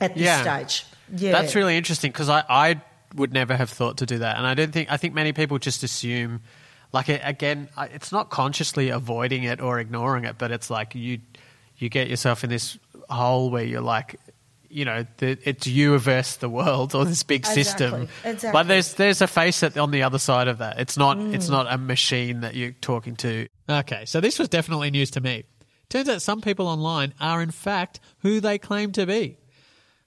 at 0.00 0.14
this 0.14 0.24
Yeah. 0.24 0.42
stage. 0.42 0.84
Yeah. 1.14 1.30
That's 1.30 1.54
really 1.54 1.76
interesting 1.76 2.10
because 2.10 2.28
I, 2.28 2.42
I 2.48 2.82
would 3.14 3.32
never 3.32 3.56
have 3.56 3.70
thought 3.70 3.98
to 3.98 4.06
do 4.06 4.18
that. 4.18 4.36
And 4.36 4.46
I 4.46 4.54
don't 4.54 4.72
think, 4.72 4.90
I 4.90 4.96
think 4.96 5.14
many 5.14 5.32
people 5.32 5.58
just 5.58 5.82
assume, 5.82 6.40
like, 6.92 7.08
again, 7.08 7.68
it's 7.78 8.12
not 8.12 8.30
consciously 8.30 8.88
avoiding 8.90 9.44
it 9.44 9.60
or 9.60 9.78
ignoring 9.78 10.24
it, 10.24 10.36
but 10.38 10.50
it's 10.50 10.70
like 10.70 10.94
you, 10.94 11.18
you 11.76 11.88
get 11.88 12.08
yourself 12.08 12.44
in 12.44 12.50
this 12.50 12.78
hole 13.08 13.50
where 13.50 13.64
you're 13.64 13.80
like, 13.80 14.18
you 14.70 14.84
know, 14.84 15.06
the, 15.16 15.38
it's 15.44 15.66
you 15.66 15.98
versus 15.98 16.36
the 16.36 16.48
world 16.48 16.94
or 16.94 17.04
this 17.06 17.22
big 17.22 17.46
system. 17.46 18.02
Exactly, 18.02 18.30
exactly. 18.30 18.52
But 18.52 18.68
there's 18.68 18.94
there's 18.94 19.22
a 19.22 19.26
face 19.26 19.62
at, 19.62 19.78
on 19.78 19.90
the 19.92 20.02
other 20.02 20.18
side 20.18 20.46
of 20.46 20.58
that. 20.58 20.78
It's 20.78 20.98
not 20.98 21.16
it's 21.18 21.46
Mm. 21.46 21.52
not 21.52 21.72
a 21.72 21.78
machine 21.78 22.40
that 22.42 22.54
you're 22.54 22.72
talking 22.72 23.16
to. 23.16 23.48
Okay, 23.66 24.04
so 24.04 24.20
this 24.20 24.38
was 24.38 24.50
definitely 24.50 24.90
news 24.90 25.10
to 25.12 25.22
me. 25.22 25.44
Turns 25.88 26.06
out 26.10 26.20
some 26.20 26.42
people 26.42 26.66
online 26.66 27.14
are 27.18 27.40
in 27.40 27.50
fact 27.50 27.98
who 28.18 28.40
they 28.40 28.58
claim 28.58 28.92
to 28.92 29.06
be. 29.06 29.38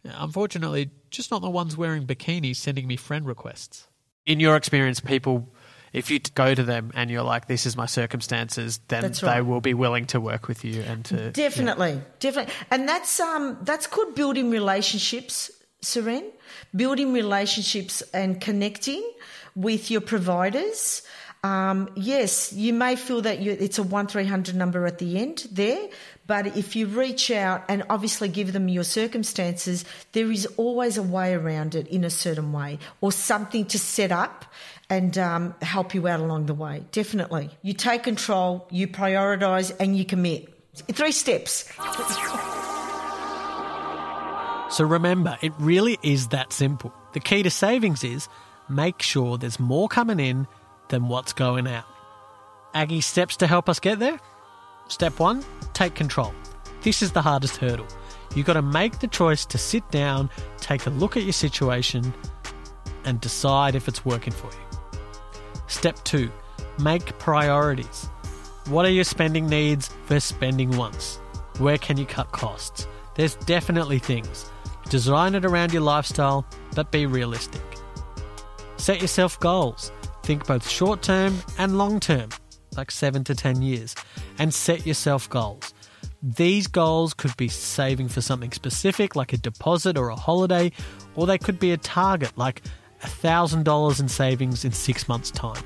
Unfortunately, 0.03 0.89
just 1.09 1.31
not 1.31 1.41
the 1.41 1.49
ones 1.49 1.77
wearing 1.77 2.05
bikinis 2.05 2.55
sending 2.55 2.87
me 2.87 2.95
friend 2.95 3.25
requests. 3.25 3.87
In 4.25 4.39
your 4.39 4.55
experience, 4.55 4.99
people, 4.99 5.53
if 5.93 6.09
you 6.09 6.19
go 6.19 6.55
to 6.55 6.63
them 6.63 6.91
and 6.95 7.09
you're 7.11 7.23
like, 7.23 7.47
"This 7.47 7.65
is 7.65 7.75
my 7.75 7.85
circumstances," 7.85 8.79
then 8.87 9.01
That's 9.01 9.21
they 9.21 9.41
will 9.41 9.61
be 9.61 9.73
willing 9.73 10.05
to 10.07 10.19
work 10.19 10.47
with 10.47 10.63
you 10.63 10.81
and 10.81 11.03
to 11.05 11.31
Definitely, 11.31 12.01
definitely, 12.19 12.53
and 12.69 12.87
that's 12.87 13.19
um 13.19 13.57
that's 13.63 13.87
called 13.87 14.15
building 14.15 14.49
relationships, 14.51 15.51
Suren. 15.83 16.23
Building 16.75 17.13
relationships 17.13 18.01
and 18.13 18.39
connecting 18.41 19.03
with 19.55 19.91
your 19.91 20.01
providers. 20.01 21.01
Um, 21.43 21.89
yes, 21.95 22.53
you 22.53 22.71
may 22.71 22.95
feel 22.95 23.21
that 23.21 23.39
you, 23.39 23.57
it's 23.59 23.79
a 23.79 23.83
one 23.83 24.05
three 24.05 24.25
hundred 24.25 24.55
number 24.55 24.85
at 24.85 24.99
the 24.99 25.17
end 25.17 25.47
there, 25.51 25.89
but 26.27 26.55
if 26.55 26.75
you 26.75 26.85
reach 26.85 27.31
out 27.31 27.63
and 27.67 27.83
obviously 27.89 28.27
give 28.27 28.53
them 28.53 28.67
your 28.69 28.83
circumstances, 28.83 29.83
there 30.11 30.31
is 30.31 30.45
always 30.57 30.97
a 30.97 31.03
way 31.03 31.33
around 31.33 31.73
it 31.73 31.87
in 31.87 32.03
a 32.03 32.11
certain 32.11 32.53
way 32.53 32.77
or 33.01 33.11
something 33.11 33.65
to 33.65 33.79
set 33.79 34.11
up 34.11 34.45
and 34.87 35.17
um, 35.17 35.55
help 35.63 35.95
you 35.95 36.07
out 36.07 36.19
along 36.19 36.45
the 36.45 36.53
way. 36.53 36.83
Definitely. 36.91 37.49
You 37.63 37.73
take 37.73 38.03
control, 38.03 38.67
you 38.69 38.87
prioritise, 38.87 39.75
and 39.79 39.97
you 39.97 40.05
commit. 40.05 40.47
Three 40.91 41.11
steps. 41.11 41.67
So 44.69 44.85
remember, 44.85 45.39
it 45.41 45.53
really 45.57 45.97
is 46.03 46.27
that 46.27 46.53
simple. 46.53 46.93
The 47.13 47.19
key 47.19 47.41
to 47.41 47.49
savings 47.49 48.03
is 48.03 48.29
make 48.69 49.01
sure 49.01 49.39
there's 49.39 49.59
more 49.59 49.89
coming 49.89 50.19
in 50.19 50.45
than 50.91 51.07
what's 51.07 51.33
going 51.33 51.65
out. 51.65 51.85
Aggie 52.75 53.01
steps 53.01 53.35
to 53.37 53.47
help 53.47 53.67
us 53.67 53.79
get 53.79 53.97
there? 53.97 54.19
Step 54.87 55.19
one, 55.19 55.43
take 55.73 55.95
control. 55.95 56.33
This 56.81 57.01
is 57.01 57.11
the 57.11 57.21
hardest 57.21 57.57
hurdle. 57.57 57.87
You've 58.35 58.45
got 58.45 58.53
to 58.53 58.61
make 58.61 58.99
the 58.99 59.07
choice 59.07 59.45
to 59.45 59.57
sit 59.57 59.89
down, 59.89 60.29
take 60.59 60.85
a 60.85 60.89
look 60.91 61.17
at 61.17 61.23
your 61.23 61.33
situation, 61.33 62.13
and 63.05 63.19
decide 63.19 63.73
if 63.73 63.87
it's 63.87 64.05
working 64.05 64.33
for 64.33 64.47
you. 64.47 64.99
Step 65.67 65.95
two, 66.03 66.29
make 66.79 67.17
priorities. 67.19 68.09
What 68.67 68.85
are 68.85 68.91
your 68.91 69.03
spending 69.03 69.47
needs 69.47 69.87
versus 70.05 70.23
spending 70.25 70.77
once? 70.77 71.17
Where 71.57 71.77
can 71.77 71.97
you 71.97 72.05
cut 72.05 72.31
costs? 72.31 72.87
There's 73.15 73.35
definitely 73.35 73.99
things. 73.99 74.49
Design 74.89 75.35
it 75.35 75.45
around 75.45 75.73
your 75.73 75.81
lifestyle, 75.83 76.45
but 76.75 76.91
be 76.91 77.05
realistic. 77.05 77.63
Set 78.77 79.01
yourself 79.01 79.39
goals. 79.39 79.91
Think 80.31 80.47
both 80.47 80.65
short 80.65 81.01
term 81.01 81.37
and 81.57 81.77
long 81.77 81.99
term, 81.99 82.29
like 82.77 82.89
7 82.89 83.21
to 83.25 83.35
10 83.35 83.61
years, 83.61 83.93
and 84.39 84.53
set 84.53 84.87
yourself 84.87 85.29
goals. 85.29 85.73
These 86.23 86.67
goals 86.67 87.13
could 87.13 87.35
be 87.35 87.49
saving 87.49 88.07
for 88.07 88.21
something 88.21 88.53
specific, 88.53 89.17
like 89.17 89.33
a 89.33 89.37
deposit 89.37 89.97
or 89.97 90.07
a 90.07 90.15
holiday, 90.15 90.71
or 91.15 91.27
they 91.27 91.37
could 91.37 91.59
be 91.59 91.73
a 91.73 91.77
target, 91.77 92.31
like 92.37 92.61
$1,000 93.01 93.99
in 93.99 94.07
savings 94.07 94.63
in 94.63 94.71
six 94.71 95.09
months' 95.09 95.31
time. 95.31 95.61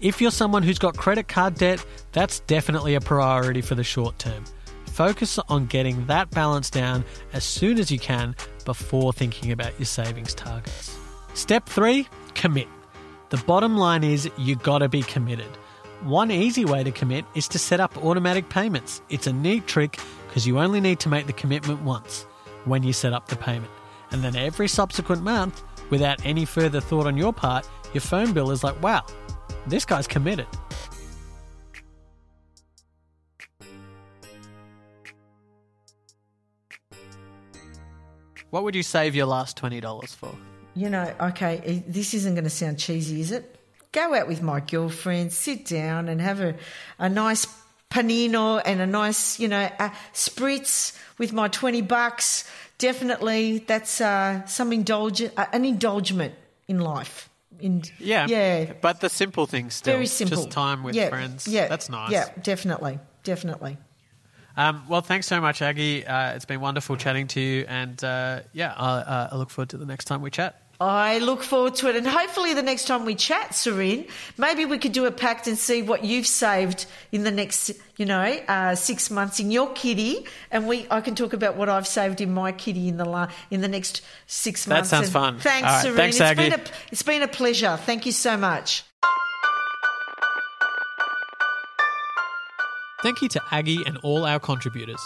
If 0.00 0.20
you're 0.20 0.32
someone 0.32 0.64
who's 0.64 0.80
got 0.80 0.96
credit 0.96 1.28
card 1.28 1.54
debt, 1.54 1.86
that's 2.10 2.40
definitely 2.40 2.96
a 2.96 3.00
priority 3.00 3.60
for 3.60 3.76
the 3.76 3.84
short 3.84 4.18
term. 4.18 4.42
Focus 4.86 5.38
on 5.48 5.66
getting 5.66 6.06
that 6.06 6.28
balance 6.32 6.70
down 6.70 7.04
as 7.32 7.44
soon 7.44 7.78
as 7.78 7.88
you 7.88 8.00
can 8.00 8.34
before 8.64 9.12
thinking 9.12 9.52
about 9.52 9.78
your 9.78 9.86
savings 9.86 10.34
targets. 10.34 10.98
Step 11.34 11.68
three, 11.68 12.08
commit. 12.34 12.66
The 13.32 13.42
bottom 13.44 13.78
line 13.78 14.04
is 14.04 14.28
you 14.36 14.56
gotta 14.56 14.90
be 14.90 15.00
committed. 15.00 15.48
One 16.02 16.30
easy 16.30 16.66
way 16.66 16.84
to 16.84 16.90
commit 16.92 17.24
is 17.34 17.48
to 17.48 17.58
set 17.58 17.80
up 17.80 17.96
automatic 18.04 18.50
payments. 18.50 19.00
It's 19.08 19.26
a 19.26 19.32
neat 19.32 19.66
trick 19.66 19.98
because 20.28 20.46
you 20.46 20.58
only 20.58 20.82
need 20.82 21.00
to 21.00 21.08
make 21.08 21.26
the 21.26 21.32
commitment 21.32 21.80
once 21.80 22.24
when 22.66 22.82
you 22.82 22.92
set 22.92 23.14
up 23.14 23.28
the 23.28 23.36
payment. 23.36 23.72
And 24.10 24.22
then 24.22 24.36
every 24.36 24.68
subsequent 24.68 25.22
month, 25.22 25.62
without 25.88 26.22
any 26.26 26.44
further 26.44 26.78
thought 26.78 27.06
on 27.06 27.16
your 27.16 27.32
part, 27.32 27.66
your 27.94 28.02
phone 28.02 28.34
bill 28.34 28.50
is 28.50 28.62
like, 28.62 28.82
wow, 28.82 29.06
This 29.66 29.86
guy's 29.86 30.06
committed. 30.06 30.46
What 38.50 38.62
would 38.64 38.74
you 38.74 38.82
save 38.82 39.14
your 39.14 39.24
last 39.24 39.56
$20 39.56 40.08
for? 40.08 40.36
You 40.74 40.88
know, 40.90 41.12
okay, 41.20 41.82
this 41.86 42.14
isn't 42.14 42.34
going 42.34 42.44
to 42.44 42.50
sound 42.50 42.78
cheesy, 42.78 43.20
is 43.20 43.30
it? 43.32 43.56
Go 43.92 44.14
out 44.14 44.26
with 44.26 44.42
my 44.42 44.60
girlfriend, 44.60 45.32
sit 45.32 45.66
down 45.66 46.08
and 46.08 46.20
have 46.20 46.40
a, 46.40 46.54
a 46.98 47.08
nice 47.08 47.46
panino 47.90 48.62
and 48.64 48.80
a 48.80 48.86
nice, 48.86 49.38
you 49.38 49.48
know, 49.48 49.68
a 49.78 49.92
spritz 50.14 50.98
with 51.18 51.32
my 51.32 51.48
20 51.48 51.82
bucks. 51.82 52.50
Definitely, 52.78 53.58
that's 53.58 54.00
uh, 54.00 54.46
some 54.46 54.72
indulge, 54.72 55.22
uh, 55.22 55.46
an 55.52 55.64
indulgement 55.64 56.34
in 56.68 56.80
life. 56.80 57.28
In, 57.60 57.82
Yeah. 57.98 58.26
Yeah. 58.26 58.72
But 58.80 59.00
the 59.00 59.10
simple 59.10 59.46
things 59.46 59.74
still. 59.74 59.94
Very 59.94 60.06
simple. 60.06 60.38
Just 60.38 60.50
time 60.50 60.82
with 60.82 60.94
Yeah, 60.94 61.10
friends. 61.10 61.46
Yeah. 61.46 61.68
That's 61.68 61.88
nice. 61.90 62.10
Yeah, 62.10 62.28
definitely. 62.42 62.98
Definitely. 63.24 63.76
Um, 64.56 64.84
well, 64.88 65.00
thanks 65.00 65.26
so 65.26 65.40
much, 65.40 65.62
Aggie. 65.62 66.04
Uh, 66.04 66.32
it's 66.34 66.44
been 66.44 66.60
wonderful 66.60 66.96
chatting 66.96 67.26
to 67.28 67.40
you. 67.40 67.64
And 67.68 68.02
uh, 68.02 68.40
yeah, 68.52 68.74
I, 68.76 68.88
uh, 68.88 69.28
I 69.32 69.36
look 69.36 69.50
forward 69.50 69.70
to 69.70 69.76
the 69.78 69.86
next 69.86 70.06
time 70.06 70.22
we 70.22 70.30
chat. 70.30 70.61
I 70.84 71.18
look 71.18 71.44
forward 71.44 71.76
to 71.76 71.88
it. 71.90 71.94
And 71.96 72.04
hopefully, 72.06 72.54
the 72.54 72.62
next 72.62 72.86
time 72.86 73.04
we 73.04 73.14
chat, 73.14 73.54
Serene, 73.54 74.06
maybe 74.36 74.64
we 74.64 74.78
could 74.78 74.90
do 74.92 75.04
a 75.06 75.12
pact 75.12 75.46
and 75.46 75.56
see 75.56 75.80
what 75.80 76.02
you've 76.04 76.26
saved 76.26 76.86
in 77.12 77.22
the 77.22 77.30
next, 77.30 77.70
you 77.96 78.04
know, 78.04 78.22
uh, 78.48 78.74
six 78.74 79.08
months 79.08 79.38
in 79.38 79.52
your 79.52 79.70
kitty. 79.74 80.26
And 80.50 80.66
we, 80.66 80.86
I 80.90 81.00
can 81.00 81.14
talk 81.14 81.34
about 81.34 81.56
what 81.56 81.68
I've 81.68 81.86
saved 81.86 82.20
in 82.20 82.34
my 82.34 82.50
kitty 82.50 82.88
in 82.88 82.96
the 82.96 83.04
la- 83.04 83.28
in 83.50 83.60
the 83.60 83.68
next 83.68 84.02
six 84.26 84.64
That 84.64 84.74
months. 84.74 84.90
sounds 84.90 85.04
And 85.06 85.12
fun. 85.12 85.38
Thanks, 85.38 85.68
right, 85.68 85.82
Serene. 85.82 85.96
thanks, 85.96 86.20
It's 86.20 86.34
been, 86.36 86.52
a, 86.52 86.60
it's 86.90 87.02
been 87.04 87.22
a 87.22 87.28
pleasure. 87.28 87.76
Thank 87.76 88.04
you 88.04 88.12
so 88.12 88.36
much. 88.36 88.82
Thank 93.02 93.20
you 93.22 93.28
to 93.30 93.40
Aggie 93.50 93.82
and 93.86 93.98
all 93.98 94.24
our 94.24 94.38
contributors. 94.40 95.00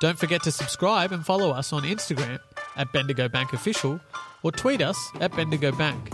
Don't 0.00 0.18
forget 0.18 0.42
to 0.44 0.52
subscribe 0.52 1.12
and 1.12 1.24
follow 1.24 1.50
us 1.50 1.72
on 1.72 1.82
Instagram 1.82 2.38
at 2.78 2.92
Bendigo 2.92 3.28
Bank 3.28 3.52
Official 3.52 4.00
or 4.42 4.52
tweet 4.52 4.80
us 4.80 4.98
at 5.20 5.34
Bendigo 5.36 5.72
Bank. 5.72 6.12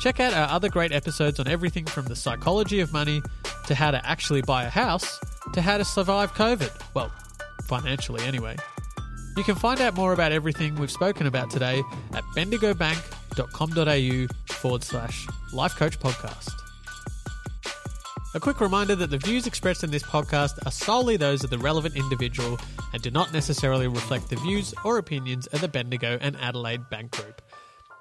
Check 0.00 0.18
out 0.20 0.32
our 0.32 0.48
other 0.48 0.68
great 0.68 0.92
episodes 0.92 1.38
on 1.40 1.46
everything 1.46 1.86
from 1.86 2.06
the 2.06 2.16
psychology 2.16 2.80
of 2.80 2.92
money 2.92 3.22
to 3.66 3.74
how 3.74 3.90
to 3.90 4.04
actually 4.06 4.42
buy 4.42 4.64
a 4.64 4.70
house 4.70 5.18
to 5.52 5.62
how 5.62 5.78
to 5.78 5.84
survive 5.84 6.32
COVID. 6.34 6.70
Well, 6.94 7.12
financially 7.64 8.22
anyway. 8.24 8.56
You 9.36 9.44
can 9.44 9.54
find 9.54 9.80
out 9.80 9.94
more 9.94 10.12
about 10.12 10.32
everything 10.32 10.74
we've 10.76 10.90
spoken 10.90 11.26
about 11.26 11.50
today 11.50 11.82
at 12.14 12.24
bendigobank.com.au 12.34 14.26
forward 14.54 14.82
slash 14.82 15.26
life 15.52 15.76
coach 15.76 16.00
podcast. 16.00 16.65
A 18.36 18.38
quick 18.38 18.60
reminder 18.60 18.94
that 18.96 19.08
the 19.08 19.16
views 19.16 19.46
expressed 19.46 19.82
in 19.82 19.90
this 19.90 20.02
podcast 20.02 20.58
are 20.66 20.70
solely 20.70 21.16
those 21.16 21.42
of 21.42 21.48
the 21.48 21.56
relevant 21.56 21.96
individual 21.96 22.60
and 22.92 23.00
do 23.00 23.10
not 23.10 23.32
necessarily 23.32 23.88
reflect 23.88 24.28
the 24.28 24.36
views 24.36 24.74
or 24.84 24.98
opinions 24.98 25.46
of 25.46 25.62
the 25.62 25.68
Bendigo 25.68 26.18
and 26.20 26.36
Adelaide 26.36 26.90
Bank 26.90 27.12
Group. 27.12 27.40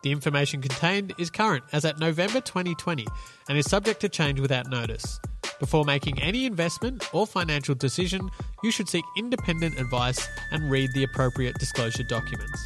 The 0.03 0.11
information 0.11 0.61
contained 0.61 1.13
is 1.17 1.29
current 1.29 1.63
as 1.71 1.85
at 1.85 1.99
November 1.99 2.41
2020 2.41 3.07
and 3.47 3.57
is 3.57 3.69
subject 3.69 4.01
to 4.01 4.09
change 4.09 4.41
without 4.41 4.69
notice. 4.69 5.21
Before 5.57 5.85
making 5.85 6.21
any 6.21 6.45
investment 6.45 7.07
or 7.13 7.25
financial 7.25 7.73
decision, 7.73 8.29
you 8.61 8.71
should 8.71 8.89
seek 8.89 9.05
independent 9.17 9.79
advice 9.79 10.27
and 10.51 10.69
read 10.69 10.89
the 10.93 11.03
appropriate 11.03 11.55
disclosure 11.59 12.03
documents. 12.03 12.61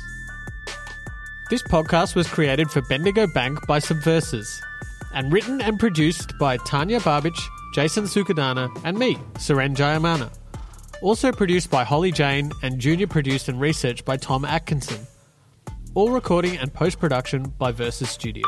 This 1.52 1.62
podcast 1.62 2.16
was 2.16 2.28
created 2.28 2.72
for 2.72 2.82
Bendigo 2.90 3.28
Bank 3.28 3.60
by 3.68 3.78
Subversors 3.78 4.60
and 5.14 5.32
written 5.32 5.62
and 5.62 5.80
produced 5.80 6.38
by 6.40 6.58
Tanya 6.58 7.00
Barbich, 7.00 7.40
Jason 7.74 8.06
Sukadana, 8.06 8.70
and 8.84 8.98
me, 8.98 9.16
Suren 9.36 9.76
Jayemanne. 9.76 10.30
Also 11.02 11.32
produced 11.32 11.70
by 11.70 11.84
Holly 11.84 12.12
Jane 12.12 12.52
and 12.62 12.80
junior 12.80 13.08
produced 13.08 13.48
and 13.48 13.60
researched 13.60 14.06
by 14.06 14.18
Tom 14.18 14.44
Atkinson. 14.44 15.08
All 15.96 16.10
recording 16.10 16.58
and 16.58 16.74
post 16.74 17.00
production 17.00 17.54
by 17.58 17.72
Versus 17.72 18.10
Studio. 18.10 18.44